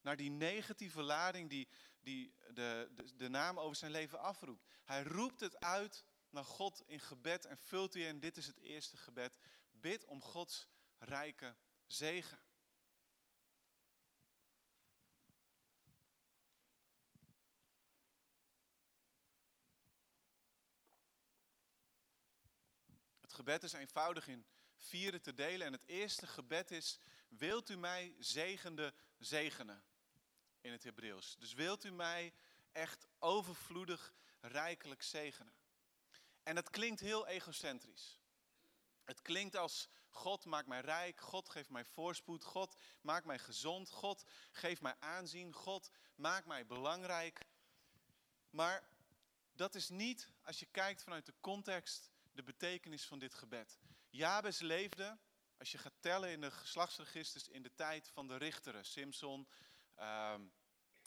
Naar 0.00 0.16
die 0.16 0.30
negatieve 0.30 1.02
lading 1.02 1.50
die, 1.50 1.68
die 2.00 2.34
de, 2.48 2.90
de, 2.94 3.14
de 3.16 3.28
naam 3.28 3.58
over 3.58 3.76
zijn 3.76 3.90
leven 3.90 4.20
afroept. 4.20 4.66
Hij 4.84 5.02
roept 5.02 5.40
het 5.40 5.60
uit 5.60 6.05
naar 6.30 6.44
God 6.44 6.82
in 6.86 7.00
gebed 7.00 7.44
en 7.44 7.58
vult 7.58 7.94
u 7.94 8.06
en 8.06 8.20
dit 8.20 8.36
is 8.36 8.46
het 8.46 8.58
eerste 8.58 8.96
gebed. 8.96 9.38
Bid 9.70 10.04
om 10.04 10.22
Gods 10.22 10.66
rijke 10.98 11.56
zegen. 11.86 12.38
Het 23.20 23.32
gebed 23.32 23.62
is 23.62 23.72
eenvoudig 23.72 24.28
in 24.28 24.46
vieren 24.76 25.22
te 25.22 25.34
delen. 25.34 25.66
En 25.66 25.72
het 25.72 25.86
eerste 25.86 26.26
gebed 26.26 26.70
is, 26.70 26.98
wilt 27.28 27.68
u 27.68 27.76
mij 27.76 28.14
zegende 28.18 28.94
zegenen? 29.18 29.84
In 30.60 30.72
het 30.72 30.82
Hebreeuws. 30.82 31.36
Dus 31.36 31.52
wilt 31.52 31.84
u 31.84 31.90
mij 31.90 32.34
echt 32.72 33.06
overvloedig, 33.18 34.14
rijkelijk 34.40 35.02
zegenen? 35.02 35.54
En 36.46 36.54
dat 36.54 36.70
klinkt 36.70 37.00
heel 37.00 37.26
egocentrisch. 37.26 38.20
Het 39.04 39.22
klinkt 39.22 39.56
als 39.56 39.88
God 40.08 40.44
maakt 40.44 40.66
mij 40.66 40.80
rijk, 40.80 41.20
God 41.20 41.48
geeft 41.48 41.70
mij 41.70 41.84
voorspoed, 41.84 42.44
God 42.44 42.76
maakt 43.00 43.26
mij 43.26 43.38
gezond, 43.38 43.90
God 43.90 44.24
geeft 44.50 44.80
mij 44.80 44.94
aanzien, 44.98 45.52
God 45.52 45.90
maakt 46.14 46.46
mij 46.46 46.66
belangrijk. 46.66 47.46
Maar 48.50 48.88
dat 49.52 49.74
is 49.74 49.88
niet, 49.88 50.30
als 50.42 50.58
je 50.58 50.66
kijkt 50.66 51.02
vanuit 51.02 51.26
de 51.26 51.34
context, 51.40 52.10
de 52.32 52.42
betekenis 52.42 53.06
van 53.06 53.18
dit 53.18 53.34
gebed. 53.34 53.78
Jabes 54.10 54.58
leefde, 54.58 55.18
als 55.58 55.72
je 55.72 55.78
gaat 55.78 55.96
tellen 56.00 56.30
in 56.30 56.40
de 56.40 56.50
geslachtsregisters, 56.50 57.48
in 57.48 57.62
de 57.62 57.74
tijd 57.74 58.08
van 58.08 58.26
de 58.26 58.36
richteren. 58.36 58.84
Simson, 58.84 59.48
ehm, 59.94 60.46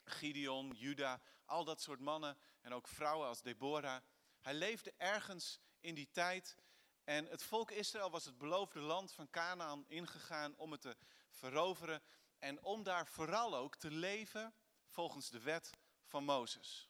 Gideon, 0.03 0.71
Juda, 0.71 1.21
al 1.45 1.63
dat 1.63 1.81
soort 1.81 1.99
mannen 1.99 2.37
en 2.61 2.73
ook 2.73 2.87
vrouwen 2.87 3.27
als 3.27 3.41
Deborah. 3.41 4.01
Hij 4.39 4.53
leefde 4.53 4.93
ergens 4.97 5.59
in 5.79 5.95
die 5.95 6.09
tijd 6.11 6.55
en 7.03 7.25
het 7.25 7.43
volk 7.43 7.71
Israël 7.71 8.09
was 8.09 8.25
het 8.25 8.37
beloofde 8.37 8.79
land 8.79 9.11
van 9.11 9.29
Canaan 9.29 9.85
ingegaan 9.87 10.55
om 10.55 10.71
het 10.71 10.81
te 10.81 10.97
veroveren 11.29 12.01
en 12.39 12.63
om 12.63 12.83
daar 12.83 13.07
vooral 13.07 13.55
ook 13.55 13.75
te 13.75 13.91
leven 13.91 14.53
volgens 14.87 15.29
de 15.29 15.39
wet 15.39 15.69
van 16.03 16.23
Mozes. 16.23 16.89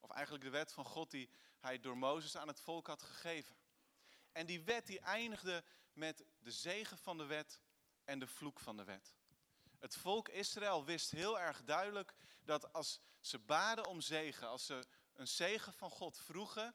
Of 0.00 0.10
eigenlijk 0.10 0.44
de 0.44 0.50
wet 0.50 0.72
van 0.72 0.84
God 0.84 1.10
die 1.10 1.30
hij 1.58 1.80
door 1.80 1.98
Mozes 1.98 2.36
aan 2.36 2.48
het 2.48 2.60
volk 2.60 2.86
had 2.86 3.02
gegeven. 3.02 3.56
En 4.32 4.46
die 4.46 4.62
wet 4.62 4.86
die 4.86 5.00
eindigde 5.00 5.64
met 5.92 6.24
de 6.38 6.50
zegen 6.50 6.98
van 6.98 7.16
de 7.16 7.26
wet 7.26 7.60
en 8.04 8.18
de 8.18 8.26
vloek 8.26 8.60
van 8.60 8.76
de 8.76 8.84
wet. 8.84 9.14
Het 9.78 9.96
volk 9.96 10.28
Israël 10.28 10.84
wist 10.84 11.10
heel 11.10 11.40
erg 11.40 11.64
duidelijk 11.64 12.14
dat 12.44 12.72
als 12.72 13.00
ze 13.20 13.38
baden 13.38 13.86
om 13.86 14.00
zegen, 14.00 14.48
als 14.48 14.66
ze 14.66 14.86
een 15.14 15.28
zegen 15.28 15.72
van 15.72 15.90
God 15.90 16.18
vroegen, 16.18 16.74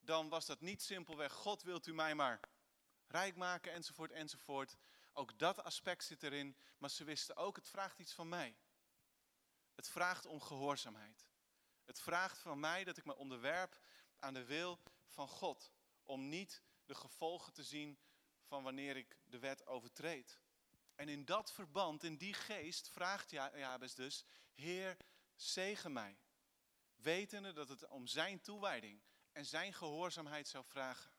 dan 0.00 0.28
was 0.28 0.46
dat 0.46 0.60
niet 0.60 0.82
simpelweg 0.82 1.32
God 1.32 1.62
wilt 1.62 1.86
u 1.86 1.94
mij 1.94 2.14
maar 2.14 2.40
rijk 3.14 3.36
maken 3.36 3.72
enzovoort 3.72 4.10
enzovoort. 4.10 4.76
Ook 5.12 5.38
dat 5.38 5.62
aspect 5.62 6.04
zit 6.04 6.22
erin, 6.22 6.56
maar 6.78 6.90
ze 6.90 7.04
wisten 7.04 7.36
ook 7.36 7.56
het 7.56 7.68
vraagt 7.68 7.98
iets 7.98 8.12
van 8.12 8.28
mij. 8.28 8.56
Het 9.74 9.88
vraagt 9.88 10.26
om 10.26 10.40
gehoorzaamheid. 10.40 11.26
Het 11.84 12.00
vraagt 12.00 12.38
van 12.38 12.60
mij 12.60 12.84
dat 12.84 12.96
ik 12.96 13.04
me 13.04 13.16
onderwerp 13.16 13.80
aan 14.18 14.34
de 14.34 14.44
wil 14.44 14.80
van 15.06 15.28
God, 15.28 15.72
om 16.02 16.28
niet 16.28 16.62
de 16.84 16.94
gevolgen 16.94 17.52
te 17.52 17.64
zien 17.64 17.98
van 18.42 18.62
wanneer 18.62 18.96
ik 18.96 19.16
de 19.24 19.38
wet 19.38 19.66
overtreed. 19.66 20.40
En 20.94 21.08
in 21.08 21.24
dat 21.24 21.52
verband, 21.52 22.02
in 22.02 22.16
die 22.16 22.34
geest, 22.34 22.88
vraagt 22.88 23.30
Jabes 23.30 23.94
dus, 23.94 24.24
Heer, 24.52 24.96
zegen 25.34 25.92
mij. 25.92 26.18
Wetende 27.04 27.52
dat 27.52 27.68
het 27.68 27.86
om 27.86 28.06
zijn 28.06 28.40
toewijding 28.40 29.02
en 29.32 29.46
zijn 29.46 29.72
gehoorzaamheid 29.72 30.48
zou 30.48 30.64
vragen. 30.64 31.10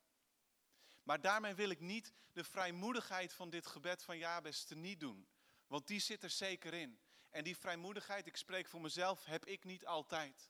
Maar 1.04 1.22
daarmee 1.22 1.54
wil 1.54 1.70
ik 1.70 1.80
niet 1.80 2.14
de 2.32 2.44
vrijmoedigheid 2.44 3.34
van 3.34 3.50
dit 3.50 3.66
gebed 3.66 4.04
van 4.04 4.18
Jabes 4.18 4.64
te 4.64 4.76
niet 4.76 5.00
doen. 5.00 5.28
Want 5.68 5.88
die 5.88 6.00
zit 6.00 6.24
er 6.24 6.30
zeker 6.30 6.74
in. 6.74 7.00
En 7.30 7.44
die 7.44 7.58
vrijmoedigheid, 7.58 8.28
ik 8.28 8.38
spreek 8.38 8.68
voor 8.68 8.82
mezelf, 8.82 9.26
heb 9.26 9.46
ik 9.46 9.64
niet 9.64 9.86
altijd. 9.86 10.50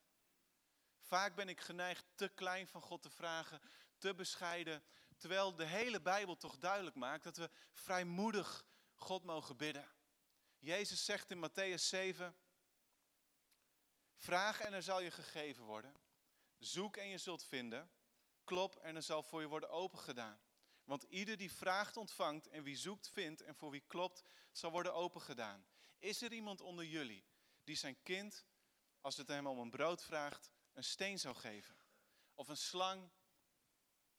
Vaak 0.99 1.35
ben 1.35 1.49
ik 1.49 1.61
geneigd 1.61 2.05
te 2.15 2.27
klein 2.27 2.67
van 2.67 2.81
God 2.81 3.01
te 3.01 3.09
vragen, 3.09 3.61
te 3.97 4.15
bescheiden, 4.15 4.83
Terwijl 5.17 5.55
de 5.55 5.65
hele 5.65 6.01
Bijbel 6.01 6.37
toch 6.37 6.57
duidelijk 6.57 6.95
maakt 6.95 7.23
dat 7.23 7.37
we 7.37 7.49
vrijmoedig 7.71 8.65
God 8.93 9.23
mogen 9.23 9.57
bidden. 9.57 9.87
Jezus 10.59 11.05
zegt 11.05 11.31
in 11.31 11.49
Matthäus 11.49 11.81
7, 11.81 12.35
vraag 14.25 14.59
en 14.59 14.73
er 14.73 14.83
zal 14.83 15.01
je 15.01 15.11
gegeven 15.11 15.63
worden. 15.63 15.95
Zoek 16.57 16.97
en 16.97 17.07
je 17.07 17.17
zult 17.17 17.43
vinden. 17.43 17.91
Klop 18.43 18.75
en 18.75 18.95
er 18.95 19.03
zal 19.03 19.23
voor 19.23 19.41
je 19.41 19.47
worden 19.47 19.69
opengedaan. 19.69 20.39
Want 20.83 21.03
ieder 21.03 21.37
die 21.37 21.51
vraagt 21.51 21.97
ontvangt 21.97 22.47
en 22.47 22.63
wie 22.63 22.75
zoekt 22.75 23.09
vindt 23.09 23.41
en 23.41 23.55
voor 23.55 23.71
wie 23.71 23.83
klopt 23.87 24.23
zal 24.51 24.71
worden 24.71 24.93
opengedaan. 24.93 25.65
Is 25.99 26.21
er 26.21 26.33
iemand 26.33 26.61
onder 26.61 26.85
jullie 26.85 27.25
die 27.63 27.75
zijn 27.75 28.01
kind, 28.03 28.45
als 29.01 29.17
het 29.17 29.27
hem 29.27 29.47
om 29.47 29.59
een 29.59 29.69
brood 29.69 30.03
vraagt, 30.03 30.49
een 30.73 30.83
steen 30.83 31.19
zou 31.19 31.35
geven? 31.35 31.75
Of 32.33 32.47
een 32.47 32.57
slang 32.57 33.09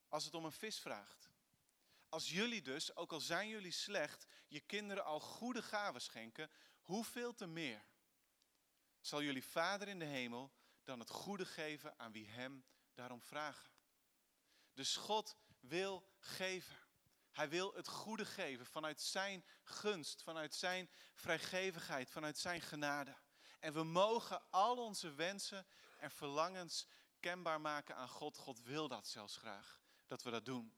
als 0.08 0.25
het 0.25 0.34
om 0.34 0.44
een 0.44 0.52
vis 0.52 0.78
vraagt. 0.78 1.30
Als 2.08 2.30
jullie 2.30 2.62
dus, 2.62 2.96
ook 2.96 3.12
al 3.12 3.20
zijn 3.20 3.48
jullie 3.48 3.72
slecht, 3.72 4.26
je 4.48 4.60
kinderen 4.60 5.04
al 5.04 5.20
goede 5.20 5.62
gaven 5.62 6.00
schenken, 6.00 6.50
hoeveel 6.80 7.34
te 7.34 7.46
meer 7.46 7.84
zal 9.06 9.22
jullie 9.22 9.44
Vader 9.44 9.88
in 9.88 9.98
de 9.98 10.04
hemel 10.04 10.52
dan 10.84 10.98
het 11.00 11.10
goede 11.10 11.46
geven 11.46 11.98
aan 11.98 12.12
wie 12.12 12.28
hem 12.28 12.64
daarom 12.94 13.22
vragen. 13.22 13.70
Dus 14.72 14.96
God 14.96 15.36
wil 15.60 16.08
geven. 16.18 16.76
Hij 17.32 17.48
wil 17.48 17.75
het 17.75 17.88
goede 17.88 18.25
geven 18.25 18.66
vanuit 18.66 19.00
zijn 19.00 19.44
gunst, 19.62 20.22
vanuit 20.22 20.54
zijn 20.54 20.90
vrijgevigheid, 21.14 22.10
vanuit 22.10 22.38
zijn 22.38 22.60
genade. 22.60 23.16
En 23.58 23.72
we 23.72 23.82
mogen 23.82 24.50
al 24.50 24.76
onze 24.76 25.14
wensen 25.14 25.66
en 25.96 26.10
verlangens 26.10 26.86
kenbaar 27.20 27.60
maken 27.60 27.96
aan 27.96 28.08
God. 28.08 28.36
God 28.36 28.62
wil 28.62 28.88
dat 28.88 29.06
zelfs 29.06 29.36
graag 29.36 29.80
dat 30.06 30.22
we 30.22 30.30
dat 30.30 30.44
doen. 30.44 30.76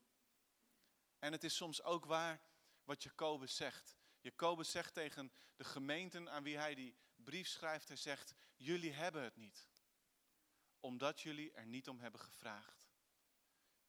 En 1.18 1.32
het 1.32 1.44
is 1.44 1.56
soms 1.56 1.82
ook 1.82 2.04
waar 2.04 2.40
wat 2.85 3.02
Jacobus 3.02 3.56
zegt. 3.56 3.97
Jacobus 4.20 4.70
zegt 4.70 4.94
tegen 4.94 5.32
de 5.56 5.64
gemeenten 5.64 6.30
aan 6.30 6.42
wie 6.42 6.56
hij 6.56 6.75
die 6.75 6.97
brief 7.28 7.49
schrijft, 7.49 7.88
hij 7.88 7.97
zegt, 7.97 8.35
jullie 8.56 8.92
hebben 8.92 9.23
het 9.23 9.37
niet. 9.37 9.68
Omdat 10.80 11.20
jullie 11.20 11.52
er 11.52 11.66
niet 11.66 11.88
om 11.88 12.00
hebben 12.00 12.20
gevraagd. 12.20 12.88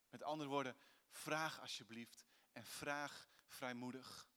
Met 0.10 0.24
andere 0.24 0.50
woorden, 0.50 0.78
vraag 1.10 1.60
alsjeblieft 1.60 2.26
en 2.52 2.66
vraag 2.66 3.30
vrijmoedig. 3.48 4.30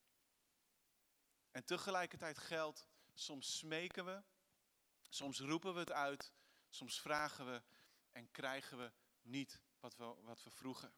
En 1.51 1.65
tegelijkertijd 1.65 2.39
geldt, 2.39 2.87
soms 3.15 3.59
smeken 3.59 4.05
we, 4.05 4.23
soms 5.09 5.41
roepen 5.41 5.75
we 5.75 5.81
het 5.81 5.93
uit, 5.93 6.33
soms 6.69 7.01
vragen 7.01 7.47
we 7.47 7.63
en 8.11 8.31
krijgen 8.31 8.79
we 8.79 8.93
niet 9.23 9.61
wat 9.81 9.97
we, 9.97 10.05
wat 10.05 10.43
we 10.43 10.51
vroegen. 10.51 10.95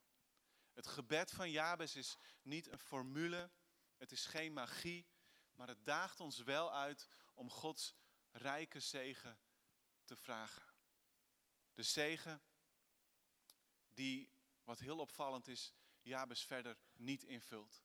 Het 0.73 0.87
gebed 0.87 1.31
van 1.31 1.51
Jabes 1.51 1.97
is 1.97 2.17
niet 2.43 2.67
een 2.69 2.79
formule, 2.79 3.51
het 3.97 4.13
is 4.13 4.27
geen 4.27 4.53
magie, 4.53 5.07
maar 5.53 5.69
het 5.69 5.85
daagt 5.85 6.21
ons 6.21 6.39
wel 6.39 6.73
uit 6.73 7.09
om 7.35 7.51
Gods 7.51 7.95
rijke 8.31 8.81
zegen 8.81 9.39
te 10.05 10.17
vragen. 10.17 10.75
De 11.75 11.83
zegen 11.83 12.43
die, 13.89 14.31
wat 14.65 14.79
heel 14.79 14.99
opvallend 14.99 15.49
is, 15.49 15.75
Jabes 16.03 16.45
verder 16.45 16.79
niet 16.93 17.23
invult. 17.23 17.83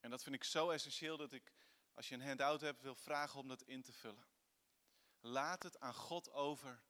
En 0.00 0.10
dat 0.10 0.22
vind 0.22 0.34
ik 0.34 0.44
zo 0.44 0.70
essentieel 0.70 1.16
dat 1.16 1.32
ik, 1.32 1.52
als 1.92 2.08
je 2.08 2.14
een 2.14 2.26
handout 2.26 2.60
hebt, 2.60 2.80
wil 2.80 2.94
vragen 2.94 3.40
om 3.40 3.48
dat 3.48 3.62
in 3.62 3.82
te 3.82 3.92
vullen. 3.92 4.26
Laat 5.20 5.62
het 5.62 5.80
aan 5.80 5.94
God 5.94 6.30
over 6.30 6.84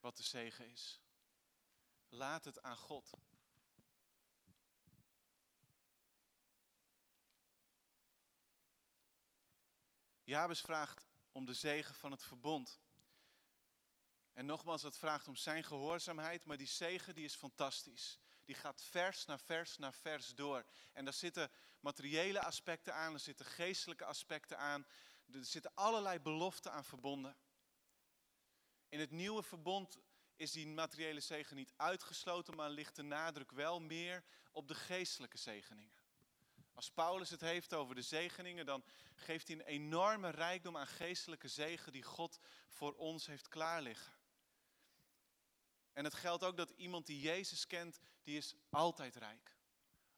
wat 0.00 0.16
de 0.16 0.22
zegen 0.22 0.70
is. 0.70 1.00
Laat 2.08 2.44
het 2.44 2.62
aan 2.62 2.76
God. 2.76 3.12
Jabes 10.32 10.60
vraagt 10.60 11.06
om 11.32 11.44
de 11.44 11.54
zegen 11.54 11.94
van 11.94 12.10
het 12.10 12.22
verbond. 12.22 12.80
En 14.32 14.46
nogmaals, 14.46 14.82
dat 14.82 14.98
vraagt 14.98 15.28
om 15.28 15.36
zijn 15.36 15.64
gehoorzaamheid, 15.64 16.44
maar 16.44 16.56
die 16.56 16.66
zegen 16.66 17.14
die 17.14 17.24
is 17.24 17.34
fantastisch. 17.34 18.18
Die 18.44 18.54
gaat 18.54 18.82
vers 18.82 19.24
na 19.24 19.38
vers 19.38 19.76
na 19.76 19.92
vers 19.92 20.34
door. 20.34 20.64
En 20.92 21.04
daar 21.04 21.14
zitten 21.14 21.50
materiële 21.80 22.40
aspecten 22.40 22.94
aan, 22.94 23.12
er 23.12 23.20
zitten 23.20 23.46
geestelijke 23.46 24.04
aspecten 24.04 24.58
aan. 24.58 24.86
er 25.32 25.44
zitten 25.44 25.74
allerlei 25.74 26.18
beloften 26.20 26.72
aan 26.72 26.84
verbonden. 26.84 27.36
In 28.88 29.00
het 29.00 29.10
nieuwe 29.10 29.42
verbond 29.42 29.98
is 30.36 30.52
die 30.52 30.66
materiële 30.66 31.20
zegen 31.20 31.56
niet 31.56 31.72
uitgesloten, 31.76 32.56
maar 32.56 32.70
ligt 32.70 32.96
de 32.96 33.02
nadruk 33.02 33.50
wel 33.50 33.80
meer 33.80 34.24
op 34.50 34.68
de 34.68 34.74
geestelijke 34.74 35.38
zegeningen. 35.38 36.01
Als 36.74 36.90
Paulus 36.90 37.30
het 37.30 37.40
heeft 37.40 37.74
over 37.74 37.94
de 37.94 38.02
zegeningen, 38.02 38.66
dan 38.66 38.84
geeft 39.14 39.48
hij 39.48 39.56
een 39.56 39.64
enorme 39.64 40.28
rijkdom 40.30 40.76
aan 40.76 40.86
geestelijke 40.86 41.48
zegen 41.48 41.92
die 41.92 42.02
God 42.02 42.38
voor 42.68 42.94
ons 42.94 43.26
heeft 43.26 43.48
klaarliggen. 43.48 44.12
En 45.92 46.04
het 46.04 46.14
geldt 46.14 46.44
ook 46.44 46.56
dat 46.56 46.70
iemand 46.70 47.06
die 47.06 47.20
Jezus 47.20 47.66
kent, 47.66 48.00
die 48.22 48.36
is 48.36 48.54
altijd 48.70 49.16
rijk. 49.16 49.56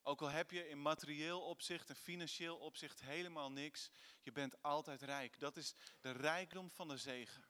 Ook 0.03 0.23
al 0.23 0.29
heb 0.29 0.51
je 0.51 0.69
in 0.69 0.83
materieel 0.83 1.43
opzicht 1.43 1.89
en 1.89 1.97
financieel 1.97 2.57
opzicht 2.57 3.01
helemaal 3.01 3.53
niks, 3.53 3.91
je 4.23 4.33
bent 4.33 4.63
altijd 4.63 5.03
rijk. 5.03 5.39
Dat 5.39 5.57
is 5.57 5.75
de 6.01 6.11
rijkdom 6.11 6.71
van 6.71 6.89
de 6.89 6.97
zegen, 6.97 7.45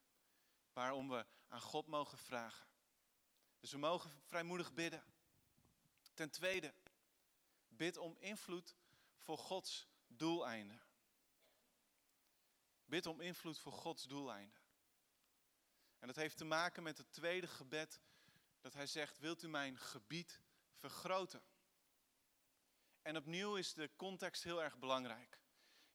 waarom 0.73 1.09
we 1.09 1.27
aan 1.49 1.61
God 1.61 1.87
mogen 1.87 2.19
vragen. 2.19 2.67
Dus 3.61 3.71
we 3.71 3.79
mogen 3.79 4.11
vrijmoedig 4.25 4.73
bidden. 4.73 5.05
Ten 6.15 6.31
tweede, 6.31 6.75
bid 7.69 7.97
om 7.97 8.17
invloed 8.19 8.77
voor 9.25 9.39
Gods 9.39 9.89
doeleinden. 10.07 10.83
Bid 12.85 13.07
om 13.07 13.21
invloed 13.21 13.59
voor 13.59 13.73
Gods 13.73 14.05
doeleinden. 14.05 14.63
En 15.99 16.07
dat 16.07 16.17
heeft 16.17 16.37
te 16.37 16.45
maken 16.45 16.83
met 16.83 16.99
het 16.99 17.13
tweede 17.13 17.47
gebed 17.47 18.01
dat 18.61 18.73
hij 18.73 18.87
zegt, 18.87 19.19
wilt 19.19 19.43
u 19.43 19.49
mijn 19.49 19.79
gebied 19.79 20.41
vergroten? 20.75 21.43
En 23.03 23.17
opnieuw 23.17 23.57
is 23.57 23.73
de 23.73 23.91
context 23.97 24.43
heel 24.43 24.63
erg 24.63 24.79
belangrijk. 24.79 25.41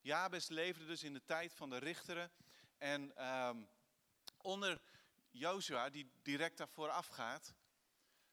Jabes 0.01 0.47
leefde 0.47 0.85
dus 0.85 1.03
in 1.03 1.13
de 1.13 1.25
tijd 1.25 1.53
van 1.53 1.69
de 1.69 1.77
richteren. 1.77 2.31
En 2.77 3.15
ehm, 3.15 3.63
onder 4.37 4.81
Jozua, 5.29 5.89
die 5.89 6.11
direct 6.21 6.57
daarvoor 6.57 6.89
afgaat, 6.89 7.53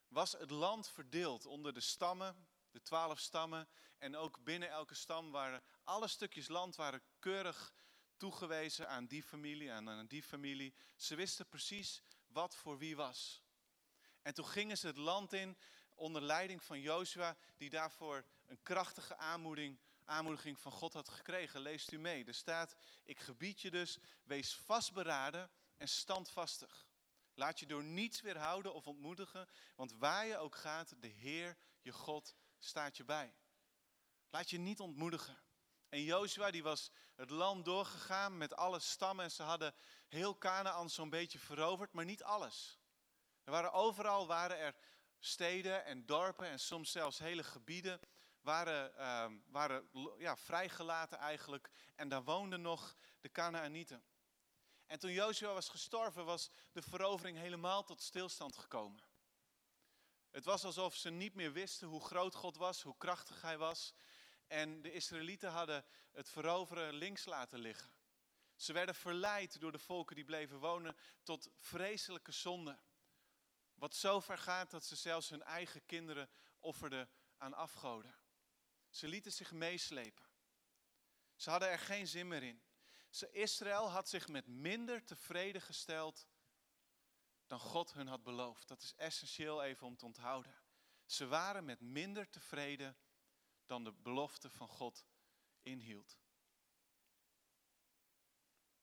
was 0.08 0.32
het 0.32 0.50
land 0.50 0.88
verdeeld 0.88 1.46
onder 1.46 1.74
de 1.74 1.80
stammen, 1.80 2.48
de 2.76 2.83
twaalf 2.83 3.18
stammen. 3.18 3.68
En 3.99 4.16
ook 4.16 4.45
binnen 4.45 4.68
elke 4.68 4.95
stam 4.95 5.30
waren 5.30 5.62
alle 5.85 6.09
stukjes 6.09 6.49
land 6.49 6.76
waren 6.76 7.02
keurig 7.18 7.73
toegewezen 8.16 8.88
aan 8.88 9.06
die 9.06 9.23
familie 9.23 9.71
en 9.71 9.88
aan 9.88 10.06
die 10.06 10.23
familie. 10.23 10.75
Ze 10.97 11.14
wisten 11.14 11.49
precies 11.49 12.02
wat 12.26 12.56
voor 12.56 12.78
wie 12.78 12.97
was. 12.97 13.42
En 14.23 14.35
toen 14.35 14.47
gingen 14.47 14.78
ze 14.78 14.87
het 14.87 14.97
land 14.97 15.33
in 15.33 15.59
onder 15.95 16.23
leiding 16.23 16.62
van 16.64 16.80
Jozua, 16.80 17.37
die 17.56 17.71
daarvoor 17.71 18.25
een 18.47 18.62
krachtige 18.62 19.16
aanmoediging, 20.04 20.59
van 20.59 20.73
God 20.73 20.92
had 20.92 21.09
gekregen. 21.09 21.61
Leest 21.61 21.92
u 21.92 21.99
mee. 21.99 22.25
Er 22.25 22.35
staat, 22.35 22.76
ik 23.04 23.18
gebied 23.21 23.61
je 23.61 23.71
dus, 23.71 23.99
wees 24.25 24.54
vastberaden 24.54 25.50
en 25.76 25.88
standvastig. 25.88 26.87
Laat 27.35 27.61
je 27.61 27.66
door 27.66 27.85
niets 27.85 28.21
weerhouden 28.21 28.75
of 28.75 28.87
ontmoedigen, 28.87 29.49
want 29.75 29.92
waar 29.92 30.26
je 30.26 30.37
ook 30.37 30.54
gaat, 30.54 30.95
de 31.00 31.09
Heer, 31.09 31.56
je 31.80 31.92
God, 31.92 32.35
staat 32.58 32.96
je 32.96 33.04
bij. 33.04 33.34
Laat 34.30 34.50
je 34.50 34.58
niet 34.58 34.80
ontmoedigen. 34.80 35.38
En 35.88 36.02
Jozua 36.02 36.50
die 36.50 36.62
was 36.62 36.90
het 37.14 37.30
land 37.30 37.64
doorgegaan 37.64 38.36
met 38.36 38.56
alle 38.56 38.80
stammen 38.80 39.25
en 39.25 39.30
ze 39.30 39.42
hadden 39.42 39.75
heel 40.08 40.38
Canaan 40.38 40.90
zo'n 40.90 41.10
beetje 41.10 41.38
veroverd, 41.38 41.92
maar 41.92 42.04
niet 42.04 42.22
alles. 42.22 42.78
Er 43.44 43.52
waren 43.52 43.72
overal 43.72 44.26
waren 44.26 44.58
er 44.58 44.75
steden 45.18 45.84
en 45.84 46.06
dorpen 46.06 46.48
en 46.48 46.60
soms 46.60 46.90
zelfs 46.90 47.18
hele 47.18 47.44
gebieden 47.44 48.00
waren, 48.40 48.92
uh, 48.98 49.38
waren 49.46 49.88
ja, 50.18 50.36
vrijgelaten 50.36 51.18
eigenlijk. 51.18 51.70
En 51.94 52.08
daar 52.08 52.25
woonden 52.25 52.62
nog 52.62 52.96
de 53.20 53.30
Canaanieten. 53.30 54.04
En 54.86 54.98
toen 54.98 55.12
Joshua 55.12 55.52
was 55.52 55.68
gestorven, 55.68 56.25
was 56.25 56.50
de 56.72 56.82
verovering 56.82 57.38
helemaal 57.38 57.84
tot 57.84 58.02
stilstand 58.02 58.57
gekomen. 58.57 59.00
Het 60.37 60.44
was 60.44 60.64
alsof 60.64 60.96
ze 60.96 61.11
niet 61.11 61.35
meer 61.35 61.53
wisten 61.53 61.88
hoe 61.88 62.05
groot 62.05 62.35
God 62.35 62.57
was, 62.57 62.83
hoe 62.83 62.96
krachtig 62.99 63.42
hij 63.42 63.59
was. 63.59 63.94
En 64.46 64.83
de 64.83 64.92
Israëlieten 64.92 65.51
hadden 65.51 65.85
het 66.12 66.29
veroveren 66.29 66.94
links 66.94 67.25
laten 67.25 67.59
liggen. 67.59 67.92
Ze 68.57 68.72
werden 68.72 68.94
verleid 68.94 69.61
door 69.61 69.72
de 69.72 69.79
volken 69.79 70.16
die 70.16 70.25
bleven 70.25 70.59
wonen 70.59 70.96
tot 71.22 71.51
vreselijke 71.55 72.33
zonden. 72.33 72.81
Wat 73.75 73.94
zo 73.94 74.20
ver 74.20 74.38
gaat 74.38 74.70
dat 74.70 74.85
ze 74.85 74.96
zelfs 74.96 75.29
hun 75.29 75.42
eigen 75.42 75.87
kinderen 75.87 76.31
offerden 76.61 77.11
aan 77.37 77.55
afgoden. 77.55 78.14
Ze 78.90 79.09
lieten 79.09 79.33
zich 79.33 79.53
meeslepen. 79.53 80.27
Ze 81.37 81.51
hadden 81.51 81.68
er 81.68 81.79
geen 81.79 82.07
zin 82.07 82.29
meer 82.29 82.42
in. 82.42 82.62
Israël 83.31 83.90
had 83.90 84.09
zich 84.09 84.29
met 84.29 84.46
minder 84.46 85.05
tevreden 85.05 85.62
gesteld 85.62 86.27
dan 87.46 87.61
God 87.61 87.92
hun 87.92 88.06
had 88.06 88.22
beloofd. 88.22 88.68
Dat 88.68 88.82
is 88.82 88.94
essentieel 88.94 89.62
even 89.62 89.87
om 89.87 89.96
te 89.96 90.04
onthouden. 90.04 90.54
Ze 91.06 91.26
waren 91.26 91.64
met 91.64 91.80
minder 91.80 92.30
tevreden 92.30 92.96
dan 93.66 93.85
de 93.85 93.92
belofte 93.92 94.50
van 94.50 94.68
God 94.68 95.06
inhield. 95.62 96.18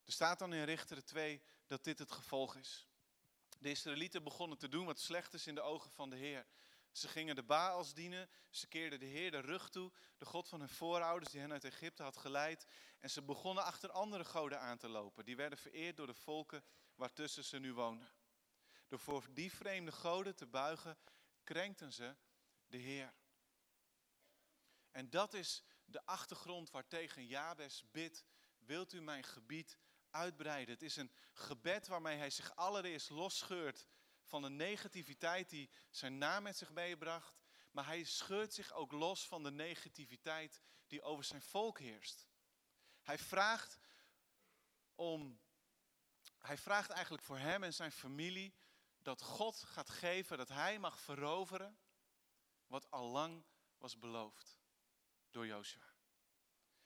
Er 0.05 0.11
staat 0.11 0.39
dan 0.39 0.53
in 0.53 0.63
Richteren 0.63 1.05
2 1.05 1.41
dat 1.67 1.83
dit 1.83 1.99
het 1.99 2.11
gevolg 2.11 2.55
is. 2.55 2.87
De 3.59 3.69
Israëlieten 3.69 4.23
begonnen 4.23 4.57
te 4.57 4.69
doen 4.69 4.85
wat 4.85 4.99
slecht 4.99 5.33
is 5.33 5.47
in 5.47 5.55
de 5.55 5.61
ogen 5.61 5.91
van 5.91 6.09
de 6.09 6.15
Heer. 6.15 6.45
Ze 6.91 7.07
gingen 7.07 7.35
de 7.35 7.43
Baals 7.43 7.93
dienen, 7.93 8.29
ze 8.49 8.67
keerden 8.67 8.99
de 8.99 9.05
Heer 9.05 9.31
de 9.31 9.39
rug 9.39 9.69
toe, 9.69 9.91
de 10.17 10.25
God 10.25 10.47
van 10.47 10.59
hun 10.59 10.69
voorouders 10.69 11.31
die 11.31 11.41
hen 11.41 11.51
uit 11.51 11.63
Egypte 11.63 12.03
had 12.03 12.17
geleid. 12.17 12.65
En 12.99 13.09
ze 13.09 13.21
begonnen 13.21 13.63
achter 13.63 13.91
andere 13.91 14.25
goden 14.25 14.59
aan 14.59 14.77
te 14.77 14.89
lopen. 14.89 15.25
Die 15.25 15.35
werden 15.35 15.57
vereerd 15.57 15.97
door 15.97 16.07
de 16.07 16.13
volken 16.13 16.63
waartussen 16.95 17.43
ze 17.43 17.59
nu 17.59 17.73
wonen. 17.73 18.11
Door 18.93 19.01
voor 19.01 19.33
die 19.33 19.53
vreemde 19.53 19.91
goden 19.91 20.35
te 20.35 20.45
buigen, 20.45 20.97
krenkten 21.43 21.93
ze 21.93 22.15
de 22.67 22.77
Heer. 22.77 23.13
En 24.91 25.09
dat 25.09 25.33
is 25.33 25.63
de 25.85 26.05
achtergrond 26.05 26.71
waartegen 26.71 27.25
Jabes 27.25 27.83
bidt, 27.91 28.25
wilt 28.57 28.93
u 28.93 29.01
mijn 29.01 29.23
gebied 29.23 29.77
uitbreiden. 30.09 30.73
Het 30.73 30.83
is 30.83 30.95
een 30.95 31.11
gebed 31.33 31.87
waarmee 31.87 32.17
hij 32.17 32.29
zich 32.29 32.55
allereerst 32.55 33.09
losscheurt 33.09 33.87
van 34.23 34.41
de 34.41 34.49
negativiteit 34.49 35.49
die 35.49 35.69
zijn 35.89 36.17
naam 36.17 36.43
met 36.43 36.57
zich 36.57 36.71
meebracht. 36.71 37.41
Maar 37.71 37.85
hij 37.85 38.03
scheurt 38.03 38.53
zich 38.53 38.73
ook 38.73 38.91
los 38.91 39.27
van 39.27 39.43
de 39.43 39.51
negativiteit 39.51 40.61
die 40.87 41.01
over 41.01 41.23
zijn 41.23 41.41
volk 41.41 41.79
heerst. 41.79 42.27
Hij 43.01 43.17
vraagt 43.17 43.77
om, 44.95 45.39
hij 46.39 46.57
vraagt 46.57 46.89
eigenlijk 46.89 47.23
voor 47.23 47.37
hem 47.37 47.63
en 47.63 47.73
zijn 47.73 47.91
familie 47.91 48.61
dat 49.03 49.21
God 49.21 49.63
gaat 49.63 49.89
geven, 49.89 50.37
dat 50.37 50.49
hij 50.49 50.79
mag 50.79 50.99
veroveren 50.99 51.79
wat 52.67 52.91
al 52.91 53.07
lang 53.07 53.45
was 53.77 53.99
beloofd 53.99 54.57
door 55.29 55.45
Jozua. 55.45 55.93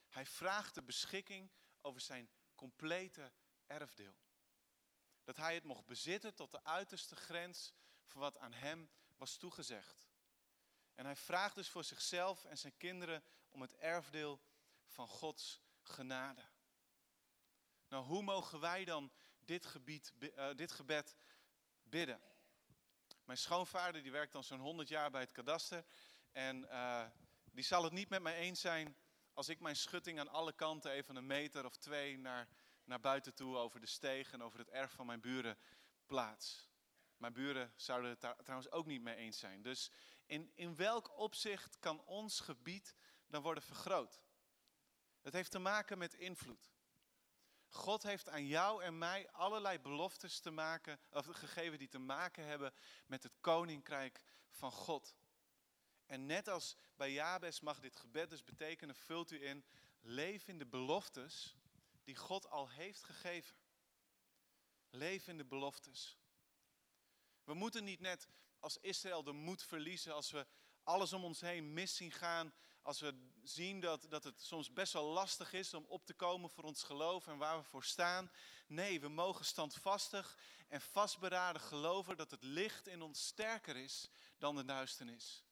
Hij 0.07 0.25
vraagt 0.25 0.75
de 0.75 0.83
beschikking 0.83 1.51
over 1.81 2.01
zijn 2.01 2.29
complete 2.55 3.31
erfdeel. 3.65 4.15
Dat 5.23 5.37
hij 5.37 5.53
het 5.53 5.63
mocht 5.63 5.85
bezitten 5.85 6.35
tot 6.35 6.51
de 6.51 6.63
uiterste 6.63 7.15
grens 7.15 7.73
van 8.03 8.21
wat 8.21 8.37
aan 8.37 8.53
hem 8.53 8.89
was 9.15 9.37
toegezegd. 9.37 10.09
En 10.95 11.05
hij 11.05 11.15
vraagt 11.15 11.55
dus 11.55 11.69
voor 11.69 11.83
zichzelf 11.83 12.45
en 12.45 12.57
zijn 12.57 12.77
kinderen 12.77 13.23
om 13.49 13.61
het 13.61 13.75
erfdeel 13.75 14.41
van 14.85 15.07
Gods 15.07 15.61
genade. 15.81 16.49
Nou, 17.87 18.05
hoe 18.05 18.23
mogen 18.23 18.59
wij 18.59 18.85
dan 18.85 19.11
dit, 19.39 19.65
gebied, 19.65 20.13
uh, 20.19 20.55
dit 20.55 20.71
gebed 20.71 21.15
bidden? 21.89 22.21
Mijn 23.23 23.37
schoonvader 23.37 24.01
die 24.01 24.11
werkt 24.11 24.31
dan 24.31 24.43
zo'n 24.43 24.59
100 24.59 24.87
jaar 24.89 25.11
bij 25.11 25.21
het 25.21 25.31
kadaster. 25.31 25.85
En 26.31 26.63
uh, 26.63 27.05
die 27.51 27.63
zal 27.63 27.83
het 27.83 27.93
niet 27.93 28.09
met 28.09 28.21
mij 28.21 28.35
eens 28.35 28.61
zijn 28.61 28.97
als 29.33 29.49
ik 29.49 29.59
mijn 29.59 29.75
schutting 29.75 30.19
aan 30.19 30.29
alle 30.29 30.53
kanten 30.53 30.91
even 30.91 31.15
een 31.15 31.25
meter 31.25 31.65
of 31.65 31.77
twee 31.77 32.17
naar, 32.17 32.47
naar 32.83 32.99
buiten 32.99 33.33
toe 33.33 33.57
over 33.57 33.79
de 33.79 33.85
steeg 33.85 34.31
en 34.31 34.43
over 34.43 34.59
het 34.59 34.69
erf 34.69 34.91
van 34.91 35.05
mijn 35.05 35.21
buren 35.21 35.57
plaats. 36.05 36.69
Mijn 37.17 37.33
buren 37.33 37.73
zouden 37.75 38.09
het 38.09 38.21
daar 38.21 38.35
trouwens 38.43 38.71
ook 38.71 38.85
niet 38.85 39.01
mee 39.01 39.15
eens 39.15 39.39
zijn. 39.39 39.61
Dus 39.61 39.91
in, 40.25 40.51
in 40.55 40.75
welk 40.75 41.17
opzicht 41.17 41.79
kan 41.79 42.03
ons 42.05 42.39
gebied 42.39 42.95
dan 43.27 43.41
worden 43.41 43.63
vergroot? 43.63 44.21
Het 45.21 45.33
heeft 45.33 45.51
te 45.51 45.59
maken 45.59 45.97
met 45.97 46.13
invloed. 46.13 46.71
God 47.69 48.03
heeft 48.03 48.29
aan 48.29 48.45
jou 48.45 48.83
en 48.83 48.97
mij 48.97 49.31
allerlei 49.31 49.79
beloftes 49.79 50.39
te 50.39 50.51
maken, 50.51 50.99
of 51.11 51.25
gegeven 51.25 51.77
die 51.77 51.87
te 51.87 51.99
maken 51.99 52.45
hebben 52.45 52.73
met 53.05 53.23
het 53.23 53.33
koninkrijk 53.41 54.23
van 54.49 54.71
God. 54.71 55.15
En 56.05 56.25
net 56.25 56.47
als 56.47 56.75
bij 56.95 57.11
Jabes 57.11 57.59
mag 57.59 57.79
dit 57.79 57.95
gebed 57.95 58.29
dus 58.29 58.43
betekenen, 58.43 58.95
vult 58.95 59.31
u 59.31 59.45
in, 59.45 59.65
leef 60.01 60.47
in 60.47 60.57
de 60.57 60.65
beloftes 60.65 61.55
die 62.03 62.15
God 62.15 62.49
al 62.49 62.69
heeft 62.69 63.03
gegeven. 63.03 63.55
Leef 64.89 65.27
in 65.27 65.37
de 65.37 65.45
beloftes. 65.45 66.17
We 67.43 67.53
moeten 67.53 67.83
niet 67.83 67.99
net 67.99 68.27
als 68.59 68.77
Israël 68.77 69.23
de 69.23 69.31
moed 69.31 69.63
verliezen 69.63 70.13
als 70.13 70.31
we 70.31 70.47
alles 70.83 71.13
om 71.13 71.23
ons 71.23 71.41
heen 71.41 71.73
mis 71.73 71.95
zien 71.95 72.11
gaan, 72.11 72.53
als 72.87 72.99
we 72.99 73.31
zien 73.43 73.79
dat, 73.79 74.05
dat 74.09 74.23
het 74.23 74.41
soms 74.41 74.73
best 74.73 74.93
wel 74.93 75.05
lastig 75.05 75.53
is 75.53 75.73
om 75.73 75.85
op 75.87 76.05
te 76.05 76.13
komen 76.13 76.49
voor 76.49 76.63
ons 76.63 76.83
geloof 76.83 77.27
en 77.27 77.37
waar 77.37 77.57
we 77.57 77.63
voor 77.63 77.83
staan. 77.83 78.31
Nee, 78.67 78.99
we 78.99 79.07
mogen 79.07 79.45
standvastig 79.45 80.37
en 80.67 80.81
vastberaden 80.81 81.61
geloven 81.61 82.17
dat 82.17 82.31
het 82.31 82.43
licht 82.43 82.87
in 82.87 83.01
ons 83.01 83.25
sterker 83.25 83.75
is 83.75 84.09
dan 84.37 84.55
de 84.55 84.65
duisternis. 84.65 85.43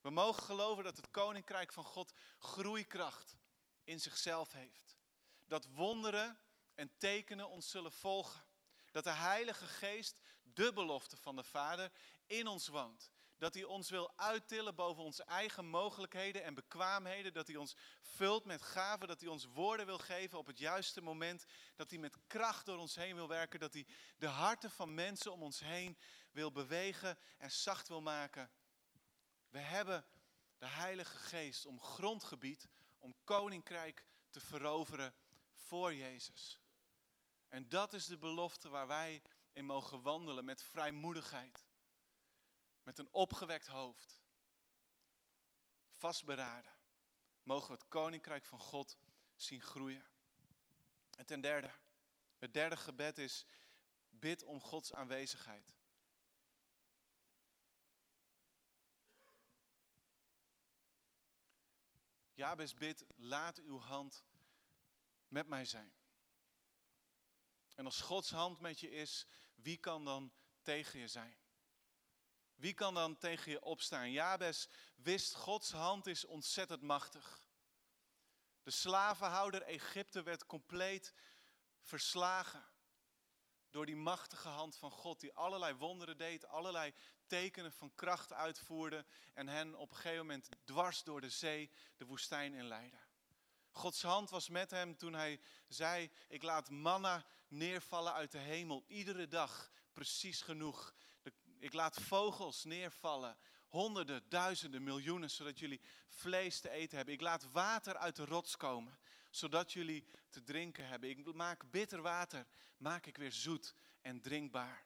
We 0.00 0.10
mogen 0.10 0.42
geloven 0.42 0.84
dat 0.84 0.96
het 0.96 1.10
koninkrijk 1.10 1.72
van 1.72 1.84
God 1.84 2.12
groeikracht 2.38 3.36
in 3.84 4.00
zichzelf 4.00 4.52
heeft. 4.52 4.96
Dat 5.44 5.66
wonderen 5.66 6.38
en 6.74 6.96
tekenen 6.98 7.48
ons 7.48 7.70
zullen 7.70 7.92
volgen. 7.92 8.44
Dat 8.90 9.04
de 9.04 9.10
Heilige 9.10 9.66
Geest, 9.66 10.20
de 10.42 10.72
belofte 10.72 11.16
van 11.16 11.36
de 11.36 11.44
Vader, 11.44 11.92
in 12.26 12.46
ons 12.46 12.68
woont. 12.68 13.14
Dat 13.38 13.54
hij 13.54 13.64
ons 13.64 13.90
wil 13.90 14.12
uittillen 14.16 14.74
boven 14.74 15.02
onze 15.02 15.24
eigen 15.24 15.66
mogelijkheden 15.66 16.44
en 16.44 16.54
bekwaamheden. 16.54 17.32
Dat 17.32 17.46
hij 17.46 17.56
ons 17.56 17.76
vult 18.00 18.44
met 18.44 18.62
gaven. 18.62 19.08
Dat 19.08 19.20
hij 19.20 19.28
ons 19.28 19.44
woorden 19.44 19.86
wil 19.86 19.98
geven 19.98 20.38
op 20.38 20.46
het 20.46 20.58
juiste 20.58 21.00
moment. 21.00 21.44
Dat 21.74 21.90
hij 21.90 21.98
met 21.98 22.16
kracht 22.26 22.66
door 22.66 22.78
ons 22.78 22.94
heen 22.94 23.14
wil 23.14 23.28
werken. 23.28 23.60
Dat 23.60 23.72
hij 23.72 23.86
de 24.18 24.26
harten 24.26 24.70
van 24.70 24.94
mensen 24.94 25.32
om 25.32 25.42
ons 25.42 25.60
heen 25.60 25.98
wil 26.32 26.52
bewegen 26.52 27.18
en 27.38 27.50
zacht 27.50 27.88
wil 27.88 28.02
maken. 28.02 28.50
We 29.48 29.58
hebben 29.58 30.06
de 30.58 30.66
Heilige 30.66 31.16
Geest 31.18 31.66
om 31.66 31.80
grondgebied, 31.80 32.68
om 32.98 33.14
koninkrijk 33.24 34.06
te 34.30 34.40
veroveren 34.40 35.14
voor 35.52 35.94
Jezus. 35.94 36.60
En 37.48 37.68
dat 37.68 37.92
is 37.92 38.06
de 38.06 38.18
belofte 38.18 38.68
waar 38.68 38.86
wij 38.86 39.22
in 39.52 39.64
mogen 39.64 40.02
wandelen 40.02 40.44
met 40.44 40.62
vrijmoedigheid. 40.62 41.65
Met 42.86 42.98
een 42.98 43.12
opgewekt 43.12 43.66
hoofd. 43.66 44.22
Vastberaden. 45.90 46.72
Mogen 47.42 47.66
we 47.66 47.72
het 47.72 47.88
koninkrijk 47.88 48.44
van 48.44 48.58
God 48.58 48.96
zien 49.34 49.62
groeien. 49.62 50.06
En 51.10 51.26
ten 51.26 51.40
derde, 51.40 51.70
het 52.36 52.54
derde 52.54 52.76
gebed 52.76 53.18
is, 53.18 53.46
bid 54.08 54.42
om 54.42 54.60
Gods 54.60 54.94
aanwezigheid. 54.94 55.76
Jabes 62.32 62.74
bid, 62.74 63.04
laat 63.16 63.58
uw 63.58 63.78
hand 63.78 64.24
met 65.28 65.46
mij 65.46 65.64
zijn. 65.64 65.94
En 67.74 67.84
als 67.84 68.00
Gods 68.00 68.30
hand 68.30 68.60
met 68.60 68.80
je 68.80 68.90
is, 68.90 69.26
wie 69.54 69.76
kan 69.76 70.04
dan 70.04 70.32
tegen 70.62 70.98
je 70.98 71.08
zijn? 71.08 71.45
Wie 72.56 72.74
kan 72.74 72.94
dan 72.94 73.18
tegen 73.18 73.50
je 73.50 73.62
opstaan? 73.62 74.10
Jabes 74.10 74.68
wist, 74.94 75.34
Gods 75.34 75.70
hand 75.70 76.06
is 76.06 76.24
ontzettend 76.24 76.82
machtig. 76.82 77.40
De 78.62 78.70
slavenhouder 78.70 79.62
Egypte 79.62 80.22
werd 80.22 80.46
compleet 80.46 81.14
verslagen 81.80 82.64
door 83.70 83.86
die 83.86 83.96
machtige 83.96 84.48
hand 84.48 84.76
van 84.76 84.90
God, 84.90 85.20
die 85.20 85.32
allerlei 85.32 85.74
wonderen 85.74 86.16
deed, 86.16 86.46
allerlei 86.46 86.94
tekenen 87.26 87.72
van 87.72 87.94
kracht 87.94 88.32
uitvoerde 88.32 89.04
en 89.34 89.48
hen 89.48 89.74
op 89.74 89.90
een 89.90 89.96
gegeven 89.96 90.26
moment 90.26 90.48
dwars 90.64 91.02
door 91.02 91.20
de 91.20 91.30
zee 91.30 91.70
de 91.96 92.04
woestijn 92.04 92.54
inleidde. 92.54 92.98
Gods 93.70 94.02
hand 94.02 94.30
was 94.30 94.48
met 94.48 94.70
hem 94.70 94.96
toen 94.96 95.12
hij 95.12 95.40
zei, 95.68 96.10
ik 96.28 96.42
laat 96.42 96.70
manna 96.70 97.24
neervallen 97.48 98.12
uit 98.12 98.32
de 98.32 98.38
hemel, 98.38 98.84
iedere 98.86 99.28
dag 99.28 99.70
precies 99.92 100.42
genoeg. 100.42 100.94
Ik 101.58 101.72
laat 101.72 102.00
vogels 102.00 102.64
neervallen, 102.64 103.36
honderden, 103.68 104.28
duizenden, 104.28 104.82
miljoenen, 104.82 105.30
zodat 105.30 105.58
jullie 105.58 105.80
vlees 106.08 106.60
te 106.60 106.70
eten 106.70 106.96
hebben. 106.96 107.14
Ik 107.14 107.20
laat 107.20 107.50
water 107.50 107.96
uit 107.96 108.16
de 108.16 108.24
rots 108.24 108.56
komen, 108.56 108.98
zodat 109.30 109.72
jullie 109.72 110.06
te 110.30 110.42
drinken 110.42 110.86
hebben. 110.86 111.10
Ik 111.10 111.34
maak 111.34 111.70
bitter 111.70 112.02
water, 112.02 112.46
maak 112.76 113.06
ik 113.06 113.16
weer 113.16 113.32
zoet 113.32 113.74
en 114.00 114.20
drinkbaar. 114.20 114.84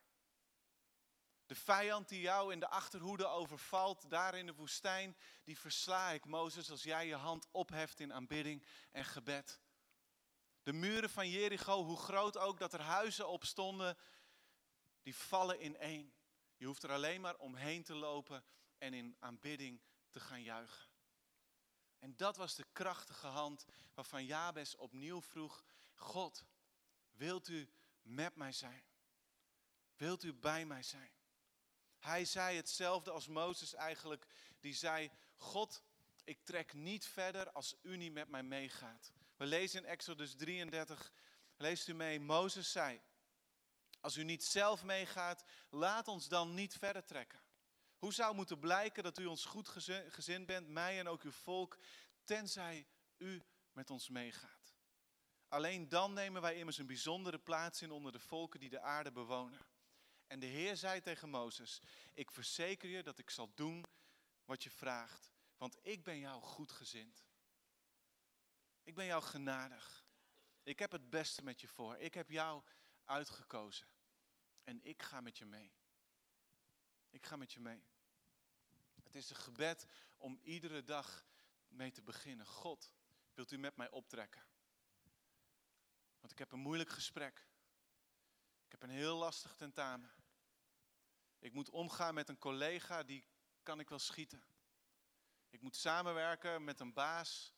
De 1.46 1.54
vijand 1.54 2.09
die 2.09 2.20
jou 2.20 2.52
in 2.52 2.61
de 2.61 2.68
achterhoede 2.68 3.26
overvalt, 3.26 4.11
daar 4.11 4.35
in 4.35 4.46
de 4.46 4.54
woestijn, 4.54 5.16
die 5.44 5.59
versla 5.59 6.11
ik, 6.11 6.24
Mozes, 6.24 6.70
als 6.70 6.83
jij 6.83 7.06
je 7.06 7.14
hand 7.14 7.46
opheft 7.50 8.00
in 8.00 8.12
aanbidding 8.12 8.64
en 8.90 9.04
gebed. 9.04 9.61
De 10.62 10.72
muren 10.72 11.11
van 11.11 11.28
Jericho, 11.28 11.85
hoe 11.85 11.96
groot 11.96 12.37
ook 12.37 12.59
dat 12.59 12.72
er 12.72 12.80
huizen 12.80 13.28
op 13.28 13.44
stonden, 13.44 13.98
die 15.02 15.16
vallen 15.16 15.61
in 15.61 15.76
één. 15.76 16.12
Je 16.60 16.66
hoeft 16.66 16.82
er 16.82 16.92
alleen 16.92 17.20
maar 17.20 17.36
omheen 17.36 17.82
te 17.82 17.94
lopen 17.94 18.44
en 18.78 18.94
in 18.94 19.16
aanbidding 19.18 19.80
te 20.10 20.20
gaan 20.20 20.42
juichen. 20.42 20.88
En 21.98 22.16
dat 22.16 22.36
was 22.36 22.54
de 22.54 22.66
krachtige 22.72 23.26
hand 23.26 23.64
waarvan 23.94 24.24
Jabes 24.24 24.76
opnieuw 24.76 25.22
vroeg, 25.22 25.64
God, 25.94 26.44
wilt 27.10 27.48
u 27.48 27.70
met 28.02 28.36
mij 28.36 28.52
zijn? 28.52 28.82
Wilt 29.96 30.22
u 30.22 30.34
bij 30.34 30.66
mij 30.66 30.82
zijn? 30.82 31.10
Hij 31.98 32.24
zei 32.24 32.56
hetzelfde 32.56 33.10
als 33.10 33.26
Mozes 33.26 33.74
eigenlijk. 33.74 34.26
Die 34.58 34.74
zei, 34.74 35.10
God, 35.36 35.82
ik 36.24 36.44
trek 36.44 36.72
niet 36.72 37.06
verder 37.06 37.52
als 37.52 37.74
u 37.82 37.96
niet 37.96 38.12
met 38.12 38.28
mij 38.28 38.42
meegaat. 38.42 39.12
We 39.36 39.46
lezen 39.46 39.82
in 39.82 39.88
Exodus 39.88 40.34
33, 40.34 41.12
leest 41.56 41.88
u 41.88 41.94
mee, 41.94 42.20
Mozes 42.20 42.72
zei, 42.72 43.00
als 44.00 44.16
u 44.16 44.24
niet 44.24 44.44
zelf 44.44 44.84
meegaat, 44.84 45.44
laat 45.70 46.08
ons 46.08 46.28
dan 46.28 46.54
niet 46.54 46.74
verder 46.74 47.04
trekken. 47.04 47.40
Hoe 47.98 48.12
zou 48.12 48.34
moeten 48.34 48.58
blijken 48.58 49.02
dat 49.02 49.18
u 49.18 49.26
ons 49.26 49.44
goed 49.44 49.68
gezind 50.08 50.46
bent, 50.46 50.68
mij 50.68 50.98
en 50.98 51.08
ook 51.08 51.22
uw 51.22 51.32
volk, 51.32 51.78
tenzij 52.24 52.86
u 53.16 53.42
met 53.72 53.90
ons 53.90 54.08
meegaat? 54.08 54.74
Alleen 55.48 55.88
dan 55.88 56.12
nemen 56.12 56.42
wij 56.42 56.56
immers 56.56 56.78
een 56.78 56.86
bijzondere 56.86 57.38
plaats 57.38 57.82
in 57.82 57.90
onder 57.90 58.12
de 58.12 58.18
volken 58.18 58.60
die 58.60 58.68
de 58.68 58.80
aarde 58.80 59.12
bewonen. 59.12 59.66
En 60.26 60.40
de 60.40 60.46
Heer 60.46 60.76
zei 60.76 61.00
tegen 61.00 61.30
Mozes, 61.30 61.80
ik 62.14 62.30
verzeker 62.30 62.88
je 62.88 63.02
dat 63.02 63.18
ik 63.18 63.30
zal 63.30 63.52
doen 63.54 63.84
wat 64.44 64.62
je 64.62 64.70
vraagt, 64.70 65.30
want 65.56 65.76
ik 65.82 66.04
ben 66.04 66.18
jou 66.18 66.42
goedgezind. 66.42 67.24
Ik 68.82 68.94
ben 68.94 69.04
jou 69.04 69.22
genadig. 69.22 70.04
Ik 70.62 70.78
heb 70.78 70.92
het 70.92 71.10
beste 71.10 71.42
met 71.42 71.60
je 71.60 71.68
voor. 71.68 71.96
Ik 71.96 72.14
heb 72.14 72.30
jou 72.30 72.62
uitgekozen. 73.10 73.86
En 74.64 74.84
ik 74.84 75.02
ga 75.02 75.20
met 75.20 75.38
je 75.38 75.44
mee. 75.44 75.72
Ik 77.10 77.26
ga 77.26 77.36
met 77.36 77.52
je 77.52 77.60
mee. 77.60 77.84
Het 79.02 79.14
is 79.14 79.30
een 79.30 79.36
gebed 79.36 79.86
om 80.16 80.38
iedere 80.42 80.84
dag 80.84 81.26
mee 81.68 81.90
te 81.90 82.02
beginnen. 82.02 82.46
God, 82.46 82.94
wilt 83.34 83.50
u 83.50 83.58
met 83.58 83.76
mij 83.76 83.90
optrekken? 83.90 84.42
Want 86.20 86.32
ik 86.32 86.38
heb 86.38 86.52
een 86.52 86.58
moeilijk 86.58 86.90
gesprek. 86.90 87.46
Ik 88.64 88.72
heb 88.72 88.82
een 88.82 88.96
heel 88.96 89.16
lastig 89.16 89.54
tentamen. 89.54 90.10
Ik 91.38 91.52
moet 91.52 91.70
omgaan 91.70 92.14
met 92.14 92.28
een 92.28 92.38
collega, 92.38 93.02
die 93.02 93.26
kan 93.62 93.80
ik 93.80 93.88
wel 93.88 93.98
schieten. 93.98 94.42
Ik 95.48 95.60
moet 95.60 95.76
samenwerken 95.76 96.64
met 96.64 96.80
een 96.80 96.92
baas, 96.92 97.54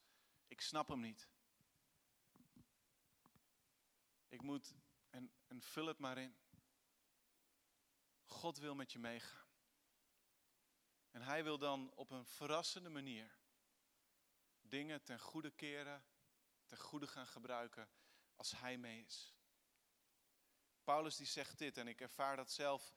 ik 0.49 0.61
snap 0.61 0.89
hem 0.89 1.01
niet. 1.01 1.29
Ik 4.29 4.43
moet, 4.43 4.75
en 5.53 5.63
vul 5.63 5.87
het 5.87 5.99
maar 5.99 6.19
in. 6.19 6.37
God 8.25 8.59
wil 8.59 8.75
met 8.75 8.93
je 8.93 8.99
meegaan. 8.99 9.47
En 11.11 11.23
hij 11.23 11.45
wil 11.45 11.59
dan 11.59 11.93
op 11.95 12.11
een 12.11 12.27
verrassende 12.27 12.89
manier 12.89 13.39
dingen 14.61 15.03
ten 15.03 15.21
goede 15.21 15.51
keren, 15.51 16.05
ten 16.67 16.79
goede 16.79 17.07
gaan 17.07 17.27
gebruiken 17.27 17.91
als 18.37 18.51
hij 18.51 18.79
mee 18.79 19.05
is. 19.05 19.35
Paulus 20.85 21.17
die 21.17 21.27
zegt 21.27 21.59
dit 21.59 21.77
en 21.77 21.89
ik 21.89 22.01
ervaar 22.01 22.37
dat 22.37 22.51
zelf 22.51 22.95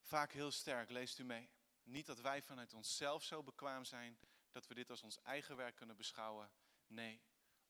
vaak 0.00 0.32
heel 0.32 0.50
sterk. 0.50 0.90
Leest 0.90 1.18
u 1.18 1.24
mee. 1.24 1.50
Niet 1.82 2.06
dat 2.06 2.20
wij 2.20 2.42
vanuit 2.42 2.72
onszelf 2.72 3.22
zo 3.22 3.42
bekwaam 3.42 3.84
zijn 3.84 4.18
dat 4.50 4.66
we 4.66 4.74
dit 4.74 4.90
als 4.90 5.02
ons 5.02 5.20
eigen 5.20 5.56
werk 5.56 5.76
kunnen 5.76 5.96
beschouwen. 5.96 6.52
Nee, 6.86 7.22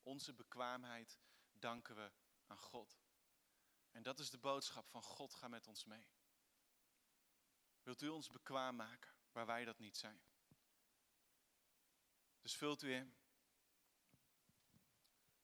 onze 0.02 0.34
bekwaamheid 0.34 1.20
danken 1.52 1.96
we 1.96 2.12
aan 2.46 2.58
God. 2.58 2.99
En 3.90 4.02
dat 4.02 4.18
is 4.18 4.30
de 4.30 4.38
boodschap 4.38 4.88
van 4.88 5.02
God, 5.02 5.34
ga 5.34 5.48
met 5.48 5.66
ons 5.66 5.84
mee. 5.84 6.08
Wilt 7.82 8.02
u 8.02 8.08
ons 8.08 8.28
bekwaam 8.28 8.76
maken 8.76 9.14
waar 9.32 9.46
wij 9.46 9.64
dat 9.64 9.78
niet 9.78 9.96
zijn? 9.96 10.20
Dus 12.40 12.56
vult 12.56 12.82
u 12.82 12.94
in. 12.94 13.14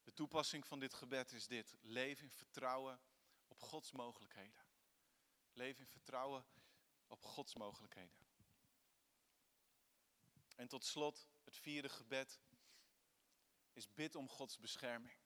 De 0.03 0.13
toepassing 0.13 0.67
van 0.67 0.79
dit 0.79 0.95
gebed 0.95 1.33
is 1.33 1.47
dit. 1.47 1.77
Leef 1.81 2.23
in 2.23 2.31
vertrouwen 2.31 3.01
op 3.49 3.61
Gods 3.61 3.93
mogelijkheden. 3.93 4.65
Leef 5.53 5.79
in 5.79 5.87
vertrouwen 5.87 6.47
op 7.07 7.23
Gods 7.23 7.55
mogelijkheden. 7.55 8.27
En 10.57 10.69
tot 10.69 10.85
slot, 10.85 11.29
het 11.45 11.57
vierde 11.57 11.89
gebed 11.89 12.41
is 13.73 13.93
bid 13.95 14.15
om 14.15 14.29
Gods 14.29 14.59
bescherming. 14.59 15.19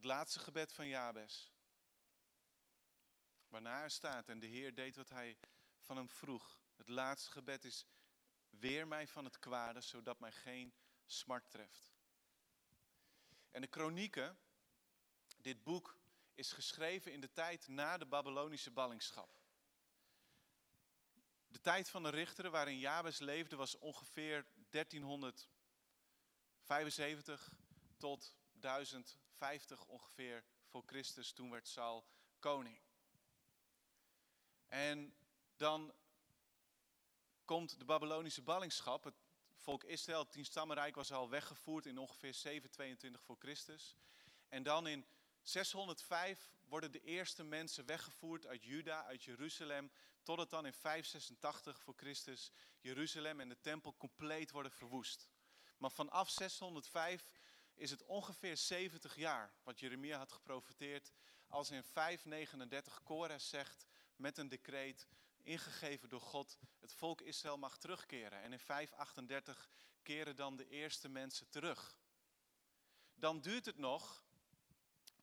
Het 0.00 0.08
laatste 0.08 0.38
gebed 0.38 0.72
van 0.72 0.88
Jabes 0.88 1.52
Waarna 3.48 3.82
er 3.82 3.90
staat, 3.90 4.28
en 4.28 4.40
de 4.40 4.46
Heer 4.46 4.74
deed 4.74 4.96
wat 4.96 5.08
hij 5.08 5.38
van 5.78 5.96
hem 5.96 6.08
vroeg. 6.08 6.58
Het 6.76 6.88
laatste 6.88 7.30
gebed 7.30 7.64
is, 7.64 7.86
weer 8.50 8.88
mij 8.88 9.08
van 9.08 9.24
het 9.24 9.38
kwade, 9.38 9.80
zodat 9.80 10.20
mij 10.20 10.32
geen 10.32 10.74
smart 11.06 11.50
treft. 11.50 11.92
En 13.50 13.60
de 13.60 13.66
kronieken, 13.66 14.38
dit 15.36 15.62
boek, 15.62 15.98
is 16.34 16.52
geschreven 16.52 17.12
in 17.12 17.20
de 17.20 17.32
tijd 17.32 17.68
na 17.68 17.98
de 17.98 18.06
Babylonische 18.06 18.70
ballingschap. 18.70 19.40
De 21.48 21.60
tijd 21.60 21.88
van 21.88 22.02
de 22.02 22.10
richteren 22.10 22.50
waarin 22.50 22.78
Jabes 22.78 23.18
leefde 23.18 23.56
was 23.56 23.78
ongeveer 23.78 24.46
1375 24.70 27.52
tot 27.96 28.34
1050 29.40 29.84
ongeveer 29.84 30.44
voor 30.64 30.82
Christus. 30.86 31.32
Toen 31.32 31.50
werd 31.50 31.68
Saul 31.68 32.06
koning. 32.38 32.80
En 34.66 35.14
dan 35.56 35.92
komt 37.44 37.78
de 37.78 37.84
Babylonische 37.84 38.42
ballingschap. 38.42 39.04
Het 39.04 39.14
volk 39.54 39.84
Israël, 39.84 40.18
het 40.18 40.30
tienstammenrijk, 40.30 40.94
was 40.94 41.12
al 41.12 41.28
weggevoerd 41.28 41.86
in 41.86 41.98
ongeveer 41.98 42.34
722 42.34 43.22
voor 43.22 43.36
Christus. 43.38 43.96
En 44.48 44.62
dan 44.62 44.86
in 44.86 45.06
605 45.42 46.50
worden 46.64 46.92
de 46.92 47.00
eerste 47.00 47.42
mensen 47.42 47.86
weggevoerd 47.86 48.46
uit 48.46 48.64
Juda, 48.64 49.04
uit 49.04 49.22
Jeruzalem, 49.22 49.90
totdat 50.22 50.50
dan 50.50 50.66
in 50.66 50.72
586 50.72 51.80
voor 51.80 51.94
Christus 51.96 52.52
Jeruzalem 52.80 53.40
en 53.40 53.48
de 53.48 53.60
tempel 53.60 53.96
compleet 53.96 54.50
worden 54.50 54.72
verwoest. 54.72 55.28
Maar 55.76 55.90
vanaf 55.90 56.30
605 56.30 57.30
is 57.80 57.90
het 57.90 58.04
ongeveer 58.04 58.56
70 58.56 59.16
jaar, 59.16 59.52
wat 59.62 59.80
Jeremia 59.80 60.18
had 60.18 60.32
geprofiteerd, 60.32 61.12
als 61.48 61.70
in 61.70 61.82
539 61.82 63.02
Kores 63.02 63.48
zegt 63.48 63.86
met 64.16 64.38
een 64.38 64.48
decreet, 64.48 65.08
ingegeven 65.42 66.08
door 66.08 66.20
God, 66.20 66.58
het 66.80 66.92
volk 66.92 67.20
Israël 67.20 67.58
mag 67.58 67.78
terugkeren. 67.78 68.42
En 68.42 68.52
in 68.52 68.58
538 68.58 69.68
keren 70.02 70.36
dan 70.36 70.56
de 70.56 70.68
eerste 70.68 71.08
mensen 71.08 71.48
terug. 71.48 71.96
Dan 73.14 73.40
duurt 73.40 73.66
het 73.66 73.78
nog 73.78 74.24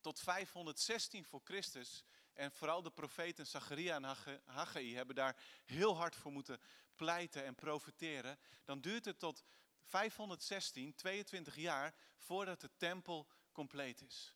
tot 0.02 0.20
516 0.20 1.26
voor 1.26 1.42
Christus. 1.44 2.04
En 2.34 2.52
vooral 2.52 2.82
de 2.82 2.92
profeten 2.92 3.48
Zacharia 3.48 3.96
en 3.96 4.16
Haggai 4.46 4.96
hebben 4.96 5.16
daar 5.16 5.42
heel 5.66 5.98
hard 5.98 6.16
voor 6.16 6.32
moeten 6.32 6.62
pleiten 6.96 7.44
en 7.44 7.56
profiteren. 7.56 8.40
Dan 8.66 8.82
duurt 8.82 9.06
het 9.06 9.20
tot 9.20 9.44
516, 9.88 10.96
22 10.96 11.56
jaar, 11.56 11.96
voordat 12.16 12.62
de 12.62 12.70
tempel 12.78 13.28
compleet 13.52 14.02
is. 14.02 14.36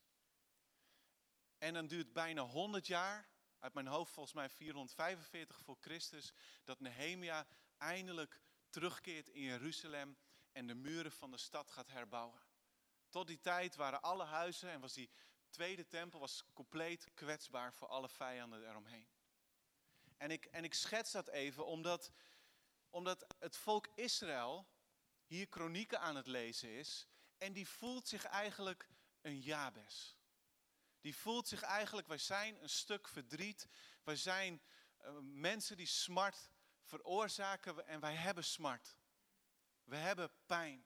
En 1.57 1.73
dan 1.73 1.87
duurt 1.87 2.13
bijna 2.13 2.41
100 2.41 2.87
jaar, 2.87 3.29
uit 3.59 3.73
mijn 3.73 3.87
hoofd 3.87 4.11
volgens 4.13 4.35
mij 4.35 4.49
445 4.49 5.59
voor 5.59 5.77
Christus, 5.79 6.33
dat 6.63 6.79
Nehemia 6.79 7.47
eindelijk 7.77 8.41
terugkeert 8.69 9.29
in 9.29 9.41
Jeruzalem 9.41 10.17
en 10.51 10.67
de 10.67 10.73
muren 10.73 11.11
van 11.11 11.31
de 11.31 11.37
stad 11.37 11.71
gaat 11.71 11.87
herbouwen. 11.87 12.41
Tot 13.09 13.27
die 13.27 13.39
tijd 13.39 13.75
waren 13.75 14.01
alle 14.01 14.23
huizen 14.23 14.69
en 14.69 14.79
was 14.79 14.93
die 14.93 15.09
tweede 15.49 15.87
tempel 15.87 16.19
was 16.19 16.43
compleet 16.53 17.13
kwetsbaar 17.13 17.73
voor 17.73 17.87
alle 17.87 18.09
vijanden 18.09 18.69
eromheen. 18.69 19.07
En 20.17 20.31
ik, 20.31 20.45
en 20.45 20.63
ik 20.63 20.73
schets 20.73 21.11
dat 21.11 21.27
even 21.27 21.65
omdat, 21.65 22.11
omdat 22.89 23.25
het 23.39 23.57
volk 23.57 23.87
Israël 23.95 24.67
hier 25.31 25.47
kronieken 25.47 25.99
aan 25.99 26.15
het 26.15 26.27
lezen 26.27 26.69
is. 26.69 27.07
En 27.37 27.53
die 27.53 27.67
voelt 27.67 28.07
zich 28.07 28.23
eigenlijk 28.23 28.89
een 29.21 29.39
Jabes. 29.39 30.17
Die 31.01 31.15
voelt 31.15 31.47
zich 31.47 31.61
eigenlijk, 31.61 32.07
wij 32.07 32.17
zijn 32.17 32.63
een 32.63 32.69
stuk 32.69 33.07
verdriet. 33.07 33.67
Wij 34.03 34.15
zijn 34.15 34.61
uh, 35.01 35.17
mensen 35.21 35.77
die 35.77 35.85
smart 35.85 36.49
veroorzaken 36.83 37.87
en 37.87 37.99
wij 37.99 38.15
hebben 38.15 38.43
smart. 38.43 38.97
We 39.83 39.95
hebben 39.95 40.31
pijn. 40.45 40.85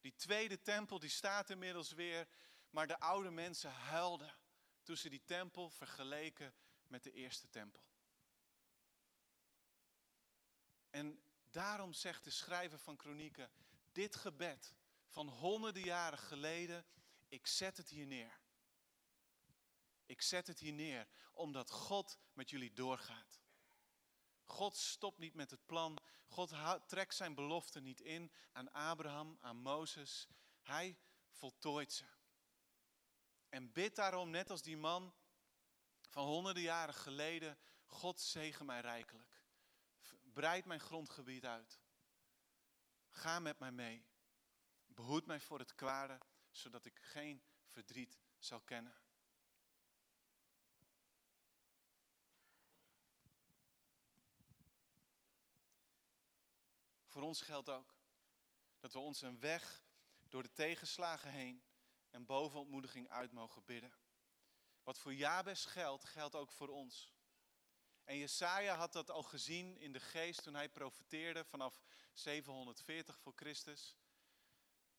Die 0.00 0.14
tweede 0.14 0.62
tempel 0.62 0.98
die 0.98 1.10
staat 1.10 1.50
inmiddels 1.50 1.92
weer. 1.92 2.28
Maar 2.70 2.86
de 2.86 2.98
oude 2.98 3.30
mensen 3.30 3.70
huilden 3.70 4.36
toen 4.82 4.96
ze 4.96 5.08
die 5.08 5.24
tempel 5.24 5.70
vergeleken 5.70 6.54
met 6.86 7.02
de 7.02 7.12
eerste 7.12 7.48
tempel. 7.48 7.82
En 10.90 11.25
daarom 11.56 11.92
zegt 11.92 12.24
de 12.24 12.30
schrijver 12.30 12.78
van 12.78 12.96
Kronieken, 12.96 13.50
dit 13.92 14.16
gebed 14.16 14.74
van 15.08 15.28
honderden 15.28 15.82
jaren 15.82 16.18
geleden, 16.18 16.86
ik 17.28 17.46
zet 17.46 17.76
het 17.76 17.88
hier 17.88 18.06
neer. 18.06 18.40
Ik 20.06 20.22
zet 20.22 20.46
het 20.46 20.58
hier 20.58 20.72
neer 20.72 21.08
omdat 21.32 21.70
God 21.70 22.18
met 22.32 22.50
jullie 22.50 22.72
doorgaat. 22.72 23.40
God 24.44 24.76
stopt 24.76 25.18
niet 25.18 25.34
met 25.34 25.50
het 25.50 25.66
plan. 25.66 25.98
God 26.26 26.54
trekt 26.86 27.14
zijn 27.14 27.34
belofte 27.34 27.80
niet 27.80 28.00
in 28.00 28.32
aan 28.52 28.72
Abraham, 28.72 29.38
aan 29.40 29.56
Mozes. 29.56 30.28
Hij 30.62 30.98
voltooit 31.30 31.92
ze. 31.92 32.04
En 33.48 33.72
bid 33.72 33.96
daarom, 33.96 34.30
net 34.30 34.50
als 34.50 34.62
die 34.62 34.76
man 34.76 35.14
van 36.10 36.26
honderden 36.26 36.62
jaren 36.62 36.94
geleden, 36.94 37.58
God 37.84 38.20
zegen 38.20 38.66
mij 38.66 38.80
rijkelijk. 38.80 39.35
Breid 40.36 40.64
mijn 40.64 40.80
grondgebied 40.80 41.44
uit. 41.44 41.80
Ga 43.08 43.38
met 43.38 43.58
mij 43.58 43.72
mee. 43.72 44.06
Behoed 44.86 45.26
mij 45.26 45.40
voor 45.40 45.58
het 45.58 45.74
kwade, 45.74 46.18
zodat 46.50 46.84
ik 46.84 46.98
geen 46.98 47.42
verdriet 47.66 48.18
zal 48.38 48.60
kennen. 48.60 48.94
Voor 57.06 57.22
ons 57.22 57.40
geldt 57.40 57.68
ook 57.68 57.96
dat 58.78 58.92
we 58.92 58.98
ons 58.98 59.22
een 59.22 59.40
weg 59.40 59.84
door 60.28 60.42
de 60.42 60.52
tegenslagen 60.52 61.30
heen 61.30 61.64
en 62.10 62.26
boven 62.26 62.60
ontmoediging 62.60 63.08
uit 63.08 63.32
mogen 63.32 63.64
bidden. 63.64 63.92
Wat 64.82 64.98
voor 64.98 65.14
Jabes 65.14 65.64
geldt, 65.64 66.04
geldt 66.04 66.34
ook 66.34 66.50
voor 66.50 66.68
ons. 66.68 67.15
En 68.06 68.18
Jesaja 68.18 68.76
had 68.76 68.92
dat 68.92 69.10
al 69.10 69.22
gezien 69.22 69.78
in 69.78 69.92
de 69.92 70.00
geest 70.00 70.42
toen 70.42 70.54
hij 70.54 70.68
profeteerde 70.68 71.44
vanaf 71.44 71.82
740 72.12 73.18
voor 73.18 73.32
Christus. 73.36 73.96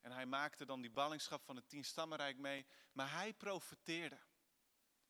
En 0.02 0.12
hij 0.12 0.26
maakte 0.26 0.66
dan 0.66 0.82
die 0.82 0.92
ballingschap 0.92 1.44
van 1.44 1.56
het 1.56 1.70
tienstammenrijk 1.70 2.38
mee. 2.38 2.66
Maar 2.92 3.12
hij 3.12 3.34
profeteerde. 3.34 4.20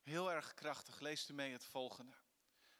Heel 0.01 0.31
erg 0.31 0.53
krachtig. 0.53 0.99
Lees 0.99 1.29
u 1.29 1.33
mee 1.33 1.51
het 1.51 1.63
volgende. 1.63 2.13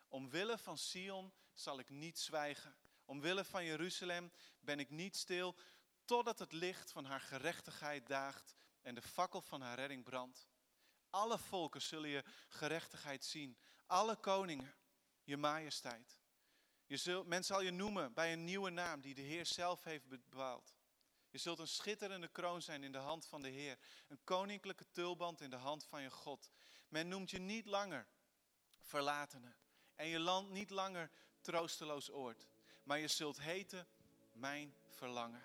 Omwille 0.08 0.58
van 0.58 0.78
Sion 0.78 1.34
zal 1.54 1.80
ik 1.80 1.90
niet 1.90 2.20
zwijgen. 2.20 2.78
Omwille 3.06 3.46
van 3.46 3.66
Jeruzalem 3.66 4.32
ben 4.60 4.80
ik 4.80 4.90
niet 4.90 5.16
stil, 5.16 5.56
totdat 6.06 6.40
het 6.40 6.52
licht 6.52 6.92
van 6.92 7.06
haar 7.06 7.22
gerechtigheid 7.22 8.08
daagt 8.08 8.56
en 8.82 8.96
de 8.96 9.02
fakkel 9.02 9.42
van 9.42 9.62
haar 9.62 9.76
redding 9.76 10.04
brandt. 10.04 10.48
Alle 11.10 11.38
volken 11.38 11.82
zullen 11.82 12.10
je 12.10 12.24
gerechtigheid 12.48 13.26
zien. 13.26 13.58
Alle 13.86 14.16
koningen, 14.16 14.76
je 15.28 15.38
majesteit. 15.38 16.18
Je 16.86 16.98
zult, 16.98 17.28
men 17.28 17.44
zal 17.44 17.62
je 17.62 17.72
noemen 17.72 18.14
bij 18.14 18.34
een 18.34 18.44
nieuwe 18.44 18.70
naam 18.70 19.02
die 19.02 19.16
de 19.16 19.22
Heer 19.22 19.46
zelf 19.46 19.84
heeft 19.84 20.08
bepaald. 20.08 20.76
Je 21.30 21.38
zult 21.38 21.60
een 21.60 21.68
schitterende 21.68 22.28
kroon 22.28 22.62
zijn 22.62 22.84
in 22.84 22.92
de 22.92 22.98
hand 22.98 23.26
van 23.26 23.42
de 23.42 23.50
Heer. 23.50 23.78
Een 24.08 24.20
koninklijke 24.24 24.86
tulband 24.92 25.42
in 25.42 25.50
de 25.50 25.56
hand 25.56 25.86
van 25.86 26.02
je 26.02 26.12
God. 26.12 26.52
Men 26.90 27.08
noemt 27.08 27.32
je 27.32 27.40
niet 27.40 27.66
langer 27.66 28.08
verlatene. 28.78 29.56
En 29.96 30.08
je 30.08 30.20
land 30.20 30.50
niet 30.50 30.70
langer 30.70 31.12
troosteloos 31.42 32.12
oord. 32.12 32.48
Maar 32.84 33.00
je 33.00 33.08
zult 33.08 33.42
heten 33.42 33.88
mijn 34.32 34.76
verlangen. 34.88 35.44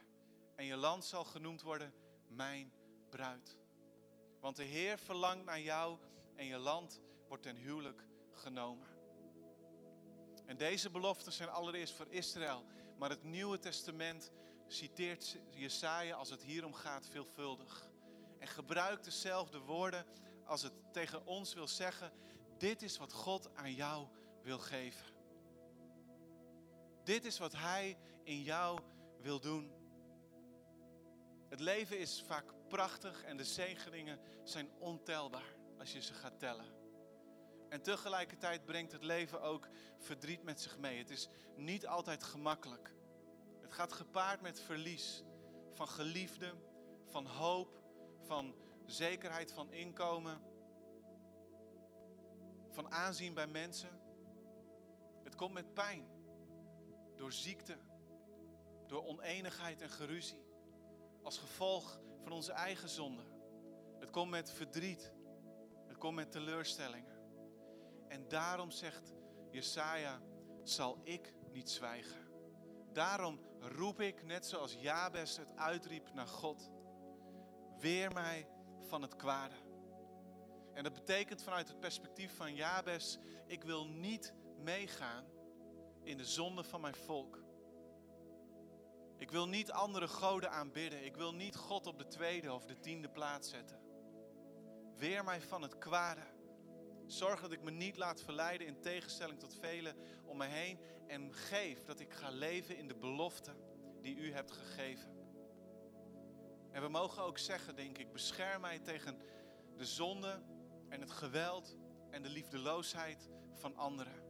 En 0.56 0.64
je 0.64 0.76
land 0.76 1.04
zal 1.04 1.24
genoemd 1.24 1.62
worden 1.62 1.94
mijn 2.28 2.72
bruid. 3.10 3.56
Want 4.40 4.56
de 4.56 4.64
Heer 4.64 4.98
verlangt 4.98 5.44
naar 5.44 5.60
jou 5.60 5.98
en 6.34 6.46
je 6.46 6.58
land 6.58 7.00
wordt 7.28 7.42
ten 7.42 7.56
huwelijk 7.56 8.06
genomen. 8.32 8.91
En 10.52 10.58
deze 10.58 10.90
beloften 10.90 11.32
zijn 11.32 11.48
allereerst 11.48 11.94
voor 11.94 12.06
Israël. 12.08 12.64
Maar 12.98 13.10
het 13.10 13.22
Nieuwe 13.22 13.58
Testament 13.58 14.30
citeert 14.66 15.36
Jesaja 15.50 16.16
als 16.16 16.30
het 16.30 16.42
hierom 16.42 16.74
gaat 16.74 17.06
veelvuldig. 17.06 17.90
En 18.38 18.46
gebruikt 18.46 19.04
dezelfde 19.04 19.58
woorden 19.58 20.06
als 20.44 20.62
het 20.62 20.72
tegen 20.92 21.26
ons 21.26 21.54
wil 21.54 21.68
zeggen. 21.68 22.12
Dit 22.58 22.82
is 22.82 22.98
wat 22.98 23.12
God 23.12 23.54
aan 23.54 23.74
jou 23.74 24.06
wil 24.42 24.58
geven. 24.58 25.06
Dit 27.04 27.24
is 27.24 27.38
wat 27.38 27.52
Hij 27.52 27.98
in 28.22 28.42
jou 28.42 28.78
wil 29.20 29.40
doen. 29.40 29.72
Het 31.48 31.60
leven 31.60 31.98
is 31.98 32.22
vaak 32.26 32.54
prachtig 32.68 33.22
en 33.22 33.36
de 33.36 33.44
zegeningen 33.44 34.20
zijn 34.44 34.70
ontelbaar 34.78 35.56
als 35.78 35.92
je 35.92 36.02
ze 36.02 36.14
gaat 36.14 36.38
tellen. 36.38 36.81
En 37.72 37.82
tegelijkertijd 37.82 38.64
brengt 38.64 38.92
het 38.92 39.02
leven 39.02 39.40
ook 39.42 39.68
verdriet 39.98 40.42
met 40.42 40.60
zich 40.60 40.78
mee. 40.78 40.98
Het 40.98 41.10
is 41.10 41.28
niet 41.56 41.86
altijd 41.86 42.22
gemakkelijk. 42.22 42.94
Het 43.60 43.72
gaat 43.72 43.92
gepaard 43.92 44.40
met 44.40 44.60
verlies 44.60 45.24
van 45.72 45.88
geliefden, 45.88 46.62
van 47.08 47.26
hoop, 47.26 47.82
van 48.20 48.54
zekerheid 48.86 49.52
van 49.52 49.72
inkomen, 49.72 50.40
van 52.70 52.90
aanzien 52.90 53.34
bij 53.34 53.46
mensen. 53.46 54.00
Het 55.24 55.34
komt 55.34 55.52
met 55.52 55.74
pijn, 55.74 56.06
door 57.16 57.32
ziekte, 57.32 57.76
door 58.86 59.04
oneenigheid 59.06 59.80
en 59.80 59.90
geruzie, 59.90 60.44
als 61.22 61.38
gevolg 61.38 62.00
van 62.22 62.32
onze 62.32 62.52
eigen 62.52 62.88
zonde. 62.88 63.24
Het 63.98 64.10
komt 64.10 64.30
met 64.30 64.50
verdriet, 64.50 65.12
het 65.86 65.98
komt 65.98 66.16
met 66.16 66.32
teleurstellingen. 66.32 67.11
En 68.12 68.28
daarom 68.28 68.70
zegt 68.70 69.12
Jesaja, 69.50 70.20
zal 70.62 71.00
ik 71.04 71.34
niet 71.52 71.70
zwijgen. 71.70 72.20
Daarom 72.92 73.40
roep 73.58 74.00
ik, 74.00 74.24
net 74.24 74.46
zoals 74.46 74.74
Jabes 74.74 75.36
het 75.36 75.56
uitriep 75.56 76.14
naar 76.14 76.26
God, 76.26 76.70
weer 77.78 78.12
mij 78.12 78.48
van 78.80 79.02
het 79.02 79.16
kwade. 79.16 79.54
En 80.74 80.82
dat 80.82 80.92
betekent 80.92 81.42
vanuit 81.42 81.68
het 81.68 81.80
perspectief 81.80 82.36
van 82.36 82.54
Jabes, 82.54 83.18
ik 83.46 83.64
wil 83.64 83.86
niet 83.86 84.34
meegaan 84.58 85.24
in 86.02 86.16
de 86.16 86.24
zonde 86.24 86.64
van 86.64 86.80
mijn 86.80 86.94
volk. 86.94 87.44
Ik 89.18 89.30
wil 89.30 89.48
niet 89.48 89.70
andere 89.70 90.08
goden 90.08 90.50
aanbidden. 90.50 91.04
Ik 91.04 91.16
wil 91.16 91.34
niet 91.34 91.56
God 91.56 91.86
op 91.86 91.98
de 91.98 92.06
tweede 92.06 92.52
of 92.52 92.64
de 92.64 92.78
tiende 92.78 93.08
plaats 93.08 93.50
zetten. 93.50 93.80
Weer 94.96 95.24
mij 95.24 95.40
van 95.40 95.62
het 95.62 95.78
kwade. 95.78 96.31
Zorg 97.12 97.40
dat 97.40 97.52
ik 97.52 97.62
me 97.62 97.70
niet 97.70 97.96
laat 97.96 98.20
verleiden 98.20 98.66
in 98.66 98.80
tegenstelling 98.80 99.38
tot 99.38 99.54
velen 99.54 99.96
om 100.24 100.36
me 100.36 100.46
heen. 100.46 100.78
En 101.06 101.34
geef 101.34 101.84
dat 101.84 102.00
ik 102.00 102.12
ga 102.12 102.30
leven 102.30 102.76
in 102.76 102.88
de 102.88 102.94
belofte 102.94 103.56
die 104.00 104.16
u 104.16 104.32
hebt 104.32 104.52
gegeven. 104.52 105.10
En 106.70 106.82
we 106.82 106.88
mogen 106.88 107.22
ook 107.22 107.38
zeggen, 107.38 107.76
denk 107.76 107.98
ik, 107.98 108.12
bescherm 108.12 108.60
mij 108.60 108.78
tegen 108.78 109.18
de 109.76 109.84
zonde 109.84 110.42
en 110.88 111.00
het 111.00 111.10
geweld 111.10 111.76
en 112.10 112.22
de 112.22 112.28
liefdeloosheid 112.28 113.28
van 113.54 113.76
anderen. 113.76 114.22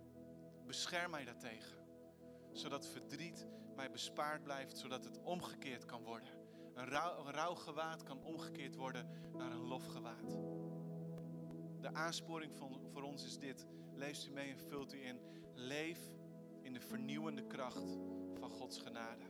Bescherm 0.66 1.10
mij 1.10 1.24
daartegen. 1.24 1.78
Zodat 2.52 2.86
verdriet 2.86 3.46
mij 3.74 3.90
bespaard 3.90 4.42
blijft, 4.42 4.78
zodat 4.78 5.04
het 5.04 5.22
omgekeerd 5.22 5.84
kan 5.84 6.02
worden. 6.02 6.32
Een, 6.74 6.94
een 6.94 7.32
rouwgewaad 7.32 8.02
kan 8.02 8.22
omgekeerd 8.24 8.74
worden 8.74 9.08
naar 9.36 9.50
een 9.50 9.66
lofgewaad. 9.66 10.51
De 11.82 11.94
aansporing 11.94 12.54
van, 12.54 12.80
voor 12.92 13.02
ons 13.02 13.24
is 13.24 13.38
dit. 13.38 13.66
Lees 13.94 14.26
u 14.26 14.30
mee 14.30 14.50
en 14.50 14.58
vult 14.58 14.94
u 14.94 15.04
in. 15.04 15.20
Leef 15.54 15.98
in 16.60 16.72
de 16.72 16.80
vernieuwende 16.80 17.46
kracht 17.46 17.98
van 18.38 18.50
Gods 18.50 18.78
genade. 18.78 19.24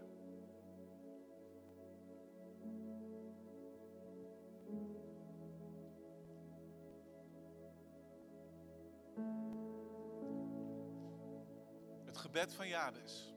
Het 12.05 12.17
gebed 12.17 12.55
van 12.55 12.69
Jabes. 12.69 13.35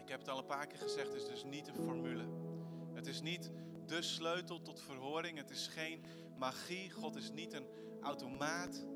Ik 0.00 0.08
heb 0.08 0.20
het 0.20 0.28
al 0.28 0.38
een 0.38 0.46
paar 0.46 0.66
keer 0.66 0.78
gezegd, 0.78 1.14
is 1.14 1.26
dus 1.26 1.44
niet 1.44 1.68
een 1.68 1.84
formule. 1.84 2.28
Het 2.94 3.06
is 3.06 3.20
niet 3.20 3.50
de 3.86 4.02
sleutel 4.02 4.62
tot 4.62 4.80
verhoring. 4.80 5.38
Het 5.38 5.50
is 5.50 5.66
geen 5.66 6.04
magie. 6.36 6.90
God 6.90 7.16
is 7.16 7.30
niet 7.30 7.52
een 7.52 7.66
automaat. 8.02 8.86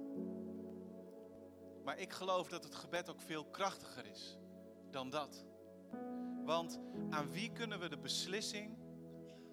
Maar 1.84 1.98
ik 1.98 2.12
geloof 2.12 2.48
dat 2.48 2.64
het 2.64 2.74
gebed 2.74 3.10
ook 3.10 3.20
veel 3.20 3.44
krachtiger 3.44 4.06
is 4.06 4.38
dan 4.90 5.10
dat. 5.10 5.44
Want 6.44 6.80
aan 7.10 7.30
wie 7.30 7.52
kunnen 7.52 7.80
we 7.80 7.88
de 7.88 7.98
beslissing 7.98 8.76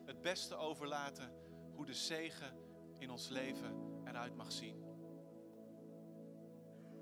het 0.05 0.21
beste 0.21 0.55
overlaten 0.55 1.31
hoe 1.75 1.85
de 1.85 1.93
zegen 1.93 2.53
in 2.97 3.09
ons 3.09 3.27
leven 3.29 4.01
eruit 4.03 4.35
mag 4.35 4.51
zien? 4.51 4.83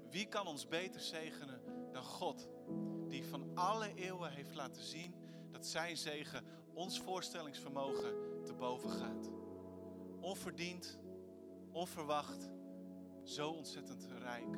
Wie 0.09 0.27
kan 0.27 0.47
ons 0.47 0.67
beter 0.67 1.01
zegenen 1.01 1.61
dan 1.91 2.03
God, 2.03 2.47
die 3.07 3.25
van 3.25 3.51
alle 3.55 3.93
eeuwen 3.95 4.31
heeft 4.31 4.55
laten 4.55 4.83
zien 4.83 5.15
dat 5.51 5.65
zijn 5.65 5.97
zegen 5.97 6.45
ons 6.73 6.99
voorstellingsvermogen 6.99 8.43
te 8.43 8.53
boven 8.53 8.89
gaat? 8.89 9.29
Onverdiend, 10.19 10.99
onverwacht, 11.77 12.49
zo 13.23 13.49
ontzettend 13.49 14.07
rijk, 14.19 14.57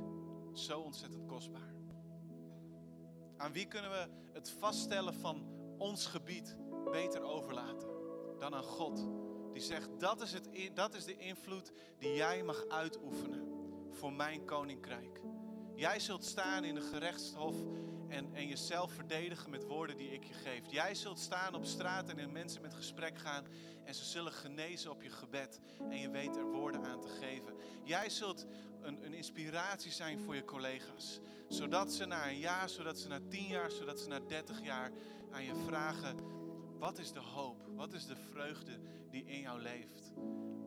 zo 0.53 0.79
ontzettend 0.79 1.25
kostbaar. 1.25 1.73
Aan 3.37 3.51
wie 3.51 3.67
kunnen 3.67 3.91
we 3.91 4.09
het 4.33 4.51
vaststellen 4.51 5.13
van 5.13 5.47
ons 5.77 6.05
gebied 6.05 6.57
beter 6.91 7.21
overlaten 7.21 7.89
dan 8.39 8.55
aan 8.55 8.63
God? 8.63 9.07
Die 9.53 9.61
zegt, 9.61 9.99
dat 9.99 10.21
is, 10.21 10.33
het, 10.33 10.49
dat 10.73 10.95
is 10.95 11.05
de 11.05 11.17
invloed 11.17 11.71
die 11.97 12.13
jij 12.13 12.43
mag 12.43 12.67
uitoefenen 12.67 13.47
voor 13.91 14.13
mijn 14.13 14.45
koninkrijk. 14.45 15.21
Jij 15.75 15.99
zult 15.99 16.25
staan 16.25 16.63
in 16.63 16.75
de 16.75 16.81
gerechtshof 16.81 17.55
en, 18.09 18.33
en 18.33 18.47
jezelf 18.47 18.91
verdedigen 18.91 19.49
met 19.49 19.63
woorden 19.63 19.97
die 19.97 20.11
ik 20.11 20.23
je 20.23 20.33
geef. 20.33 20.71
Jij 20.71 20.95
zult 20.95 21.19
staan 21.19 21.55
op 21.55 21.65
straat 21.65 22.09
en 22.09 22.19
in 22.19 22.31
mensen 22.31 22.61
met 22.61 22.73
gesprek 22.73 23.17
gaan 23.17 23.45
en 23.83 23.95
ze 23.95 24.05
zullen 24.05 24.31
genezen 24.31 24.91
op 24.91 25.01
je 25.01 25.09
gebed. 25.09 25.59
En 25.89 25.99
je 25.99 26.09
weet 26.09 26.35
er 26.35 26.51
woorden 26.51 26.85
aan 26.85 27.01
te 27.01 27.07
geven. 27.07 27.53
Jij 27.83 28.09
zult 28.09 28.45
een, 28.81 29.05
een 29.05 29.13
inspiratie 29.13 29.91
zijn 29.91 30.19
voor 30.19 30.35
je 30.35 30.45
collega's. 30.45 31.19
Zodat 31.47 31.93
ze 31.93 32.05
na 32.05 32.27
een 32.27 32.39
jaar, 32.39 32.69
zodat 32.69 32.99
ze 32.99 33.07
na 33.07 33.19
tien 33.29 33.47
jaar, 33.47 33.71
zodat 33.71 33.99
ze 33.99 34.07
na 34.07 34.19
dertig 34.19 34.63
jaar 34.63 34.91
aan 35.31 35.43
je 35.43 35.55
vragen... 35.55 36.37
Wat 36.79 36.97
is 36.97 37.11
de 37.11 37.19
hoop? 37.19 37.67
Wat 37.75 37.93
is 37.93 38.05
de 38.05 38.15
vreugde 38.15 38.79
die 39.09 39.25
in 39.25 39.39
jou 39.39 39.61
leeft? 39.61 40.11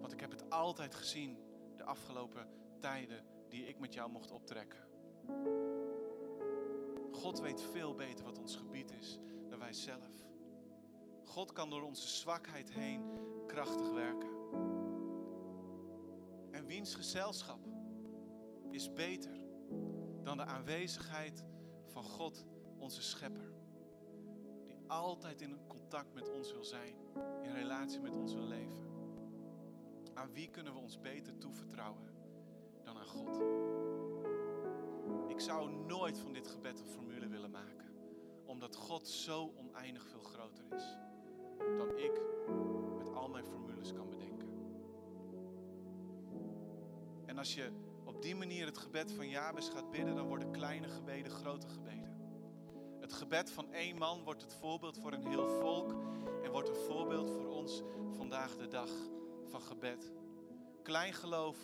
Want 0.00 0.12
ik 0.12 0.20
heb 0.20 0.31
het 0.31 0.50
altijd 0.50 0.94
gezien 0.94 1.38
de 1.76 1.85
afgelopen 1.85 2.48
tijden 2.81 3.24
die 3.48 3.66
ik 3.66 3.78
met 3.78 3.94
jou 3.94 4.11
mocht 4.11 4.31
optrekken. 4.31 4.81
God 7.12 7.40
weet 7.40 7.62
veel 7.62 7.94
beter 7.94 8.25
wat 8.25 8.38
ons 8.38 8.57
gebied 8.57 8.92
is 9.01 9.18
dan 9.48 9.59
wij 9.59 9.72
zelf. 9.72 10.25
God 11.25 11.53
kan 11.53 11.70
door 11.70 11.83
onze 11.83 12.09
zwakheid 12.09 12.72
heen 12.72 13.03
krachtig 13.46 13.90
werken. 13.90 14.31
En 16.51 16.66
wiens 16.66 16.94
gezelschap 16.94 17.66
is 18.70 18.92
beter 18.92 19.40
dan 20.22 20.37
de 20.37 20.44
aanwezigheid 20.44 21.44
van 21.87 22.03
God, 22.03 22.44
onze 22.79 23.03
schepper. 23.03 23.53
Die 24.66 24.77
altijd 24.87 25.40
in 25.40 25.66
contact 25.66 26.14
met 26.14 26.31
ons 26.31 26.53
wil 26.53 26.64
zijn, 26.64 26.94
in 27.42 27.53
relatie 27.53 28.01
met 28.01 28.16
ons 28.16 28.35
wil 28.35 28.46
leven. 28.46 28.90
Aan 30.14 30.33
wie 30.33 30.51
kunnen 30.51 30.72
we 30.72 30.79
ons 30.79 31.01
beter 31.01 31.38
toevertrouwen 31.38 32.09
dan 32.83 32.98
aan 32.98 33.07
God? 33.07 33.40
Ik 35.33 35.40
zou 35.40 35.71
nooit 35.71 36.18
van 36.18 36.33
dit 36.33 36.49
gebed 36.49 36.81
een 36.81 36.87
formule 36.87 37.29
willen 37.29 37.51
maken, 37.51 37.87
omdat 38.45 38.77
God 38.77 39.09
zo 39.09 39.53
oneindig 39.57 40.07
veel 40.07 40.23
groter 40.23 40.64
is 40.75 40.97
dan 41.77 41.99
ik 41.99 42.21
met 42.99 43.14
al 43.14 43.29
mijn 43.29 43.45
formules 43.45 43.92
kan 43.92 44.09
bedenken. 44.09 44.49
En 47.27 47.38
als 47.38 47.55
je 47.55 47.71
op 48.05 48.23
die 48.23 48.35
manier 48.35 48.66
het 48.66 48.79
gebed 48.79 49.12
van 49.12 49.29
Jabes 49.29 49.68
gaat 49.68 49.90
bidden, 49.90 50.14
dan 50.14 50.27
worden 50.27 50.51
kleine 50.51 50.88
gebeden 50.88 51.33
grote 51.33 51.68
gebeden. 51.68 52.16
Het 53.01 53.12
gebed 53.12 53.51
van 53.51 53.73
één 53.73 53.99
man 53.99 54.25
wordt 54.25 54.42
het 54.42 54.55
voorbeeld 54.55 54.99
voor 54.99 55.12
een 55.12 55.27
heel 55.27 55.49
volk 55.49 55.95
en 56.42 56.51
wordt 56.51 56.68
een 56.68 56.85
voorbeeld 56.87 57.31
voor 57.31 57.49
ons 57.49 57.83
vandaag 58.12 58.57
de 58.57 58.68
dag 58.68 58.90
van 59.45 59.61
gebed. 59.61 60.12
Klein 60.83 61.12
geloof 61.12 61.57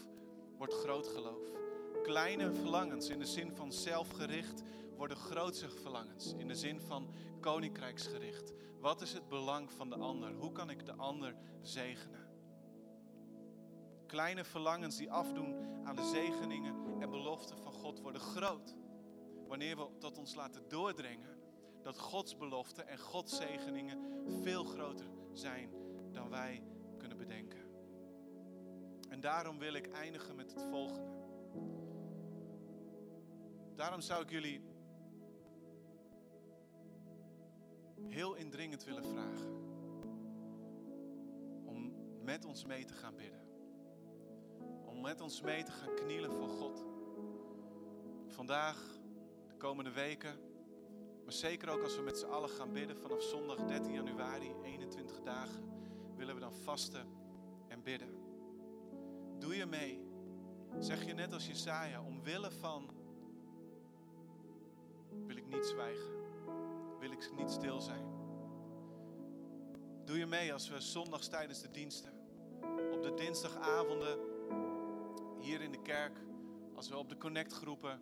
wordt 0.56 0.74
groot 0.74 1.08
geloof. 1.08 1.67
Kleine 2.02 2.52
verlangens 2.52 3.08
in 3.08 3.18
de 3.18 3.26
zin 3.26 3.52
van 3.52 3.72
zelfgericht 3.72 4.62
worden 4.96 5.16
grootse 5.16 5.70
verlangens 5.70 6.34
in 6.36 6.48
de 6.48 6.54
zin 6.54 6.80
van 6.80 7.10
koninkrijksgericht. 7.40 8.52
Wat 8.80 9.00
is 9.00 9.12
het 9.12 9.28
belang 9.28 9.72
van 9.72 9.88
de 9.88 9.96
ander? 9.96 10.32
Hoe 10.32 10.52
kan 10.52 10.70
ik 10.70 10.86
de 10.86 10.94
ander 10.94 11.34
zegenen? 11.62 12.26
Kleine 14.06 14.44
verlangens 14.44 14.96
die 14.96 15.10
afdoen 15.10 15.54
aan 15.84 15.96
de 15.96 16.04
zegeningen 16.04 16.74
en 17.00 17.10
beloften 17.10 17.58
van 17.58 17.72
God 17.72 18.00
worden 18.00 18.20
groot. 18.20 18.76
Wanneer 19.46 19.76
we 19.76 19.88
tot 19.98 20.18
ons 20.18 20.34
laten 20.34 20.68
doordringen 20.68 21.38
dat 21.82 21.98
Gods 21.98 22.36
beloften 22.36 22.88
en 22.88 22.98
Gods 22.98 23.36
zegeningen 23.36 23.98
veel 24.42 24.64
groter 24.64 25.06
zijn 25.32 25.70
dan 26.12 26.28
wij 26.30 26.62
kunnen 26.98 27.16
bedenken. 27.16 27.58
En 29.08 29.20
daarom 29.20 29.58
wil 29.58 29.72
ik 29.72 29.92
eindigen 29.92 30.36
met 30.36 30.54
het 30.54 30.62
volgende. 30.62 31.17
Daarom 33.78 34.00
zou 34.00 34.22
ik 34.22 34.30
jullie 34.30 34.62
heel 38.06 38.34
indringend 38.34 38.84
willen 38.84 39.04
vragen 39.04 39.52
om 41.64 41.94
met 42.24 42.44
ons 42.44 42.64
mee 42.64 42.84
te 42.84 42.94
gaan 42.94 43.16
bidden. 43.16 43.40
Om 44.84 45.00
met 45.00 45.20
ons 45.20 45.40
mee 45.40 45.62
te 45.62 45.72
gaan 45.72 45.94
knielen 45.94 46.32
voor 46.32 46.48
God. 46.48 46.84
Vandaag, 48.26 48.98
de 49.48 49.56
komende 49.56 49.92
weken, 49.92 50.38
maar 51.24 51.32
zeker 51.32 51.68
ook 51.68 51.82
als 51.82 51.96
we 51.96 52.02
met 52.02 52.18
z'n 52.18 52.26
allen 52.26 52.50
gaan 52.50 52.72
bidden 52.72 52.96
vanaf 52.96 53.22
zondag 53.22 53.56
13 53.56 53.92
januari, 53.92 54.54
21 54.62 55.22
dagen, 55.22 55.62
willen 56.16 56.34
we 56.34 56.40
dan 56.40 56.54
vasten 56.54 57.06
en 57.68 57.82
bidden. 57.82 58.14
Doe 59.38 59.56
je 59.56 59.66
mee 59.66 60.06
zeg 60.78 61.04
je 61.04 61.12
net 61.12 61.32
als 61.32 61.46
Jesaja, 61.46 62.02
omwille 62.02 62.50
van 62.50 62.97
wil 65.26 65.36
ik 65.36 65.46
niet 65.48 65.66
zwijgen, 65.66 66.12
wil 66.98 67.10
ik 67.10 67.30
niet 67.36 67.50
stil 67.50 67.80
zijn. 67.80 68.04
Doe 70.04 70.18
je 70.18 70.26
mee 70.26 70.52
als 70.52 70.68
we 70.68 70.80
zondags 70.80 71.28
tijdens 71.28 71.60
de 71.60 71.70
diensten, 71.70 72.12
op 72.92 73.02
de 73.02 73.14
dinsdagavonden 73.14 74.18
hier 75.40 75.60
in 75.60 75.72
de 75.72 75.82
kerk, 75.82 76.18
als 76.74 76.88
we 76.88 76.96
op 76.96 77.08
de 77.08 77.16
connectgroepen, 77.16 78.00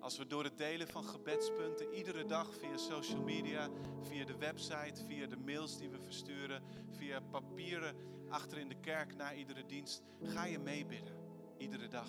als 0.00 0.18
we 0.18 0.26
door 0.26 0.44
het 0.44 0.58
delen 0.58 0.88
van 0.88 1.04
gebedspunten 1.04 1.94
iedere 1.94 2.24
dag 2.24 2.54
via 2.54 2.76
social 2.76 3.22
media, 3.22 3.68
via 4.00 4.24
de 4.24 4.36
website, 4.36 5.04
via 5.06 5.26
de 5.26 5.36
mails 5.36 5.78
die 5.78 5.90
we 5.90 6.00
versturen, 6.00 6.62
via 6.88 7.20
papieren 7.20 7.96
achter 8.28 8.58
in 8.58 8.68
de 8.68 8.80
kerk 8.80 9.16
na 9.16 9.34
iedere 9.34 9.66
dienst, 9.66 10.02
ga 10.22 10.44
je 10.44 10.58
meebidden 10.58 11.14
iedere 11.58 11.88
dag. 11.88 12.08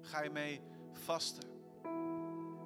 Ga 0.00 0.22
je 0.22 0.30
mee 0.30 0.60
vasten. 0.92 1.59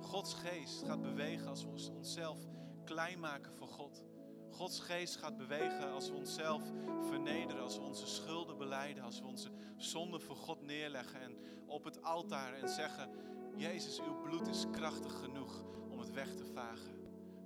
Gods 0.05 0.35
geest 0.35 0.83
gaat 0.83 1.03
bewegen 1.03 1.49
als 1.49 1.65
we 1.65 1.71
onszelf 1.97 2.39
klein 2.85 3.21
maken 3.21 3.55
voor 3.55 3.69
God. 3.69 4.05
Gods 4.51 4.81
geest 4.81 5.17
gaat 5.17 5.37
bewegen 5.37 5.93
als 5.93 6.11
we 6.11 6.17
onszelf 6.17 6.63
vernederen, 7.09 7.63
als 7.63 7.77
we 7.77 7.83
onze 7.83 8.07
schulden 8.07 8.59
beleiden, 8.59 9.05
als 9.05 9.21
we 9.21 9.27
onze 9.27 9.51
zonden 9.77 10.21
voor 10.21 10.37
God 10.37 10.63
neerleggen 10.63 11.21
en 11.21 11.37
op 11.67 11.85
het 11.85 12.03
altaar 12.03 12.55
en 12.55 12.69
zeggen: 12.69 13.11
Jezus, 13.57 14.01
uw 14.01 14.21
bloed 14.21 14.49
is 14.49 14.65
krachtig 14.71 15.19
genoeg 15.19 15.65
om 15.91 15.99
het 15.99 16.11
weg 16.11 16.35
te 16.35 16.45
vagen. 16.45 16.95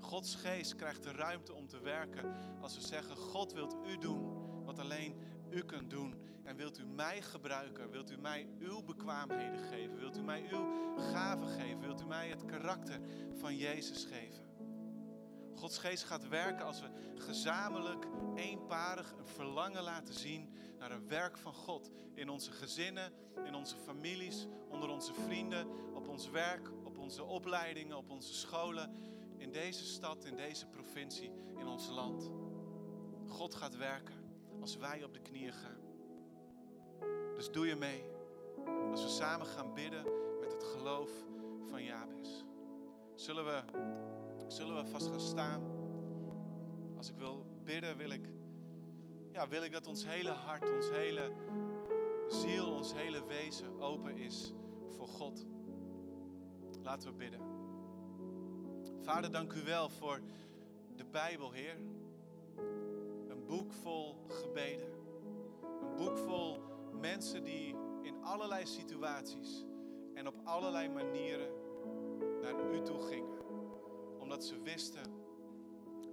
Gods 0.00 0.34
geest 0.34 0.74
krijgt 0.74 1.02
de 1.02 1.12
ruimte 1.12 1.54
om 1.54 1.66
te 1.66 1.80
werken 1.80 2.34
als 2.60 2.74
we 2.74 2.80
zeggen: 2.80 3.16
God 3.16 3.52
wilt 3.52 3.76
u 3.86 3.98
doen 3.98 4.64
wat 4.64 4.78
alleen 4.78 5.14
u 5.50 5.62
kunt 5.62 5.90
doen. 5.90 6.14
En 6.44 6.56
wilt 6.56 6.78
u 6.78 6.84
mij 6.84 7.22
gebruiken? 7.22 7.90
Wilt 7.90 8.10
u 8.10 8.16
mij 8.16 8.48
uw 8.58 8.82
bekwaamheden 8.82 9.58
geven? 9.58 9.98
Wilt 9.98 10.16
u 10.16 10.22
mij 10.22 10.48
uw 10.50 10.96
gaven 10.96 11.48
geven? 11.48 11.80
Wilt 11.80 12.00
u 12.00 12.06
mij 12.06 12.28
het 12.28 12.44
karakter 12.44 13.00
van 13.34 13.56
Jezus 13.56 14.04
geven? 14.04 14.46
Gods 15.54 15.78
geest 15.78 16.04
gaat 16.04 16.28
werken 16.28 16.64
als 16.64 16.80
we 16.80 16.88
gezamenlijk, 17.14 18.06
eenparig 18.34 19.14
een 19.18 19.26
verlangen 19.26 19.82
laten 19.82 20.14
zien 20.14 20.52
naar 20.78 20.90
een 20.90 21.08
werk 21.08 21.38
van 21.38 21.52
God. 21.52 21.90
In 22.14 22.28
onze 22.28 22.52
gezinnen, 22.52 23.12
in 23.44 23.54
onze 23.54 23.76
families, 23.76 24.46
onder 24.68 24.88
onze 24.88 25.14
vrienden, 25.14 25.94
op 25.94 26.08
ons 26.08 26.30
werk, 26.30 26.70
op 26.84 26.98
onze 26.98 27.24
opleidingen, 27.24 27.96
op 27.96 28.10
onze 28.10 28.34
scholen. 28.34 28.94
In 29.36 29.52
deze 29.52 29.84
stad, 29.84 30.24
in 30.24 30.36
deze 30.36 30.66
provincie, 30.66 31.30
in 31.56 31.66
ons 31.66 31.88
land. 31.88 32.30
God 33.26 33.54
gaat 33.54 33.76
werken 33.76 34.17
als 34.60 34.76
wij 34.76 35.04
op 35.04 35.12
de 35.12 35.20
knieën 35.20 35.52
gaan. 35.52 35.80
Dus 37.36 37.50
doe 37.50 37.66
je 37.66 37.76
mee. 37.76 38.04
Als 38.90 39.02
we 39.02 39.08
samen 39.08 39.46
gaan 39.46 39.74
bidden 39.74 40.04
met 40.40 40.52
het 40.52 40.64
geloof 40.64 41.10
van 41.66 41.84
Jabes. 41.84 42.44
Zullen 43.14 43.44
we, 43.44 43.62
zullen 44.46 44.84
we 44.84 44.90
vast 44.90 45.06
gaan 45.06 45.20
staan? 45.20 45.62
Als 46.96 47.08
ik 47.08 47.16
wil 47.16 47.46
bidden, 47.64 47.96
wil 47.96 48.10
ik, 48.10 48.28
ja, 49.32 49.48
wil 49.48 49.62
ik 49.62 49.72
dat 49.72 49.86
ons 49.86 50.06
hele 50.06 50.30
hart, 50.30 50.70
ons 50.74 50.90
hele 50.90 51.32
ziel, 52.28 52.72
ons 52.72 52.94
hele 52.94 53.26
wezen 53.26 53.80
open 53.80 54.16
is 54.16 54.52
voor 54.88 55.08
God. 55.08 55.46
Laten 56.82 57.08
we 57.10 57.14
bidden. 57.16 57.40
Vader, 59.02 59.30
dank 59.30 59.52
u 59.52 59.62
wel 59.62 59.88
voor 59.88 60.20
de 60.96 61.04
Bijbel, 61.04 61.52
Heer. 61.52 61.76
Boek 63.48 63.72
vol 63.72 64.16
gebeden. 64.26 64.88
Een 65.80 65.96
boek 65.96 66.18
vol 66.18 66.62
mensen 67.00 67.44
die 67.44 67.74
in 68.02 68.22
allerlei 68.22 68.66
situaties 68.66 69.64
en 70.14 70.26
op 70.26 70.34
allerlei 70.44 70.88
manieren 70.88 71.52
naar 72.40 72.74
u 72.74 72.82
toe 72.82 73.00
gingen. 73.00 73.38
Omdat 74.18 74.44
ze 74.44 74.62
wisten 74.62 75.12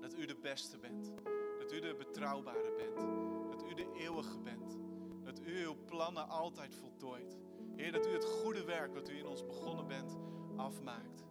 dat 0.01 0.17
u 0.17 0.25
de 0.25 0.35
beste 0.35 0.77
bent. 0.77 1.13
Dat 1.59 1.71
u 1.71 1.79
de 1.79 1.95
betrouwbare 1.97 2.73
bent. 2.77 3.07
Dat 3.49 3.69
u 3.69 3.73
de 3.73 3.91
eeuwige 3.93 4.39
bent. 4.39 4.77
Dat 5.23 5.39
u 5.39 5.65
uw 5.65 5.75
plannen 5.85 6.29
altijd 6.29 6.75
voltooit. 6.75 7.37
Heer, 7.75 7.91
dat 7.91 8.07
u 8.07 8.09
het 8.09 8.25
goede 8.25 8.63
werk 8.63 8.93
dat 8.93 9.09
u 9.09 9.17
in 9.17 9.27
ons 9.27 9.45
begonnen 9.45 9.87
bent 9.87 10.17
afmaakt. 10.55 11.25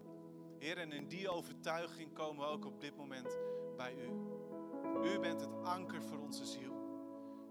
Heer, 0.59 0.79
en 0.79 0.93
in 0.93 1.09
die 1.09 1.29
overtuiging 1.29 2.13
komen 2.13 2.45
we 2.45 2.51
ook 2.51 2.65
op 2.65 2.81
dit 2.81 2.97
moment 2.97 3.39
bij 3.77 3.95
u. 3.95 4.34
U 5.03 5.19
bent 5.19 5.41
het 5.41 5.63
anker 5.63 6.03
voor 6.03 6.19
onze 6.19 6.45
ziel. 6.45 6.73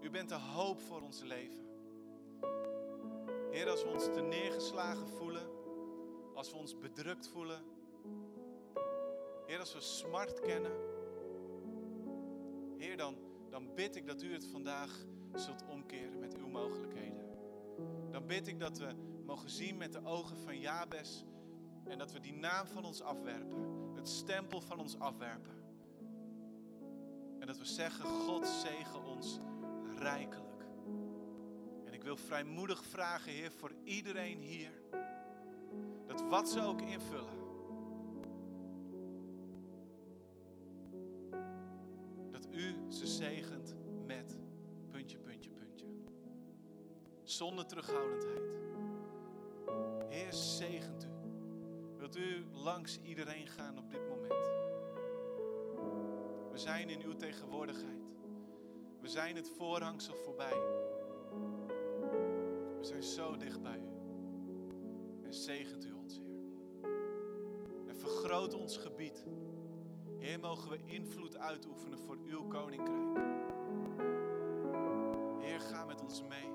U 0.00 0.10
bent 0.10 0.28
de 0.28 0.38
hoop 0.38 0.80
voor 0.80 1.00
ons 1.00 1.22
leven. 1.22 1.64
Heer, 3.50 3.70
als 3.70 3.82
we 3.82 3.88
ons 3.88 4.04
te 4.04 4.20
neergeslagen 4.20 5.08
voelen, 5.08 5.46
als 6.34 6.50
we 6.50 6.56
ons 6.56 6.78
bedrukt 6.78 7.28
voelen, 7.28 7.62
Heer, 9.46 9.58
als 9.58 9.74
we 9.74 9.80
smart 9.80 10.40
kennen, 10.40 10.72
Heer, 12.76 12.96
dan, 12.96 13.16
dan 13.50 13.74
bid 13.74 13.96
ik 13.96 14.06
dat 14.06 14.22
u 14.22 14.32
het 14.32 14.46
vandaag 14.46 15.04
zult 15.34 15.64
omkeren 15.68 16.18
met 16.18 16.36
uw 16.36 16.48
mogelijkheden. 16.48 17.24
Dan 18.10 18.26
bid 18.26 18.46
ik 18.46 18.60
dat 18.60 18.78
we 18.78 18.94
mogen 19.26 19.50
zien 19.50 19.76
met 19.76 19.92
de 19.92 20.04
ogen 20.04 20.36
van 20.36 20.60
Jabes 20.60 21.24
en 21.84 21.98
dat 21.98 22.12
we 22.12 22.20
die 22.20 22.34
naam 22.34 22.66
van 22.66 22.84
ons 22.84 23.02
afwerpen, 23.02 23.92
het 23.94 24.08
stempel 24.08 24.60
van 24.60 24.78
ons 24.78 24.98
afwerpen. 24.98 25.63
En 27.44 27.50
dat 27.50 27.58
we 27.58 27.64
zeggen, 27.64 28.04
God 28.04 28.46
zegen 28.46 29.04
ons 29.04 29.38
rijkelijk. 29.98 30.64
En 31.84 31.92
ik 31.92 32.02
wil 32.02 32.16
vrijmoedig 32.16 32.84
vragen, 32.84 33.32
Heer, 33.32 33.52
voor 33.52 33.72
iedereen 33.82 34.40
hier, 34.40 34.70
dat 36.06 36.22
wat 36.28 36.48
ze 36.48 36.60
ook 36.60 36.80
invullen, 36.80 37.38
dat 42.30 42.46
u 42.50 42.74
ze 42.88 43.06
zegent 43.06 43.74
met 44.06 44.38
puntje, 44.90 45.18
puntje, 45.18 45.50
puntje. 45.50 45.86
Zonder 47.22 47.66
terughoudendheid. 47.66 48.42
Heer, 50.08 50.32
zegent 50.32 51.04
u. 51.04 51.08
Wilt 51.98 52.16
u 52.16 52.44
langs 52.52 52.98
iedereen 53.02 53.46
gaan 53.46 53.78
op 53.78 53.90
dit 53.90 54.08
moment? 54.08 54.63
We 56.54 56.60
zijn 56.60 56.88
in 56.88 57.02
uw 57.02 57.16
tegenwoordigheid. 57.16 58.02
We 59.00 59.08
zijn 59.08 59.36
het 59.36 59.48
voorhangsel 59.48 60.14
voorbij. 60.14 60.60
We 62.78 62.84
zijn 62.84 63.02
zo 63.02 63.36
dicht 63.36 63.62
bij 63.62 63.78
u. 63.78 63.88
En 65.24 65.34
zegent 65.34 65.84
u 65.84 65.92
ons, 65.92 66.18
Heer. 66.18 66.42
En 67.86 67.96
vergroot 67.96 68.54
ons 68.54 68.76
gebied. 68.76 69.26
Heer, 70.18 70.40
mogen 70.40 70.70
we 70.70 70.78
invloed 70.84 71.36
uitoefenen 71.36 71.98
voor 71.98 72.18
uw 72.24 72.48
koninkrijk. 72.48 73.26
Heer, 75.38 75.60
ga 75.60 75.84
met 75.84 76.02
ons 76.02 76.22
mee. 76.22 76.50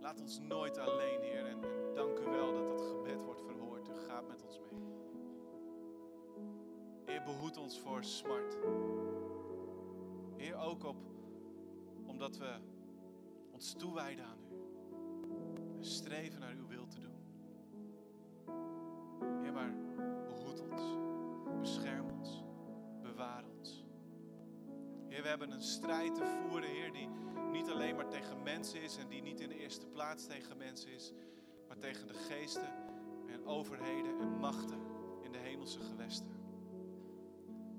Laat 0.00 0.20
ons 0.20 0.38
nooit 0.38 0.78
alleen, 0.78 1.20
Heer. 1.20 1.46
En, 1.46 1.60
dank 1.94 2.18
u 2.18 2.24
wel 2.24 2.52
dat 2.52 2.68
dat 2.68 2.80
gebed 2.80 3.22
wordt 3.22 3.40
verhoord. 3.40 3.88
U 3.88 3.94
gaat 4.08 4.28
met 4.28 4.42
ons 4.42 4.58
mee. 4.58 4.97
Heer, 7.08 7.22
behoed 7.22 7.56
ons 7.56 7.80
voor 7.80 8.04
smart. 8.04 8.56
Heer, 10.36 10.56
ook 10.56 10.84
op, 10.84 10.96
omdat 12.06 12.36
we 12.36 12.58
ons 13.50 13.72
toewijden 13.72 14.24
aan 14.24 14.38
u. 14.38 14.56
En 15.76 15.84
streven 15.84 16.40
naar 16.40 16.54
uw 16.54 16.66
wil 16.66 16.86
te 16.86 17.00
doen. 17.00 17.16
Heer, 19.42 19.52
maar 19.52 19.74
behoed 20.26 20.60
ons. 20.70 20.82
Bescherm 21.60 22.10
ons. 22.10 22.42
Bewaar 23.02 23.44
ons. 23.58 23.84
Heer, 25.08 25.22
we 25.22 25.28
hebben 25.28 25.50
een 25.50 25.62
strijd 25.62 26.14
te 26.14 26.24
voeren, 26.24 26.68
Heer, 26.68 26.92
die 26.92 27.08
niet 27.52 27.70
alleen 27.70 27.96
maar 27.96 28.08
tegen 28.08 28.42
mensen 28.42 28.82
is 28.82 28.96
en 28.96 29.08
die 29.08 29.22
niet 29.22 29.40
in 29.40 29.48
de 29.48 29.58
eerste 29.58 29.86
plaats 29.86 30.26
tegen 30.26 30.56
mensen 30.56 30.92
is, 30.92 31.12
maar 31.68 31.78
tegen 31.78 32.06
de 32.06 32.14
geesten 32.14 32.72
en 33.26 33.46
overheden 33.46 34.20
en 34.20 34.38
machten 34.38 34.80
in 35.22 35.32
de 35.32 35.38
hemelse 35.38 35.80
gewesten. 35.80 36.37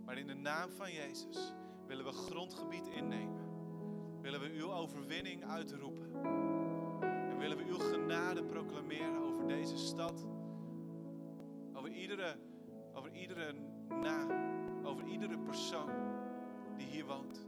Maar 0.10 0.18
in 0.18 0.28
de 0.28 0.36
naam 0.36 0.70
van 0.72 0.92
Jezus 0.92 1.54
willen 1.88 2.06
we 2.06 2.12
grondgebied 2.12 2.88
innemen. 2.88 3.48
Willen 4.22 4.40
we 4.40 4.50
uw 4.50 4.72
overwinning 4.72 5.46
uitroepen. 5.46 6.14
En 7.02 7.38
willen 7.38 7.58
we 7.58 7.64
uw 7.64 7.78
genade 7.78 8.44
proclameren 8.44 9.18
over 9.18 9.48
deze 9.48 9.78
stad. 9.78 10.28
Over 11.74 11.92
iedere, 11.92 12.40
over 12.94 13.12
iedere 13.12 13.54
na, 13.90 14.28
over 14.84 15.06
iedere 15.06 15.38
persoon 15.38 15.92
die 16.78 16.88
hier 16.88 17.06
woont. 17.06 17.48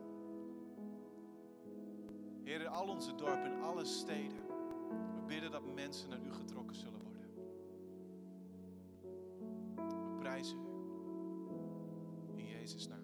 Heer, 2.44 2.62
in 2.62 2.68
al 2.68 2.88
onze 2.88 3.16
dorpen, 3.16 3.52
in 3.52 3.62
alle 3.62 3.86
steden. 3.86 4.46
We 5.16 5.22
bidden 5.28 5.52
dat 5.52 5.74
mensen 5.76 6.10
naar 6.10 6.22
u 6.22 6.32
getrokken 6.32 6.76
zullen 6.76 7.02
worden. 7.02 7.34
We 9.86 10.18
prijzen 10.20 10.60
u. 10.60 10.71
In 12.62 12.68
Jezus' 12.68 12.90
naam. 12.90 13.01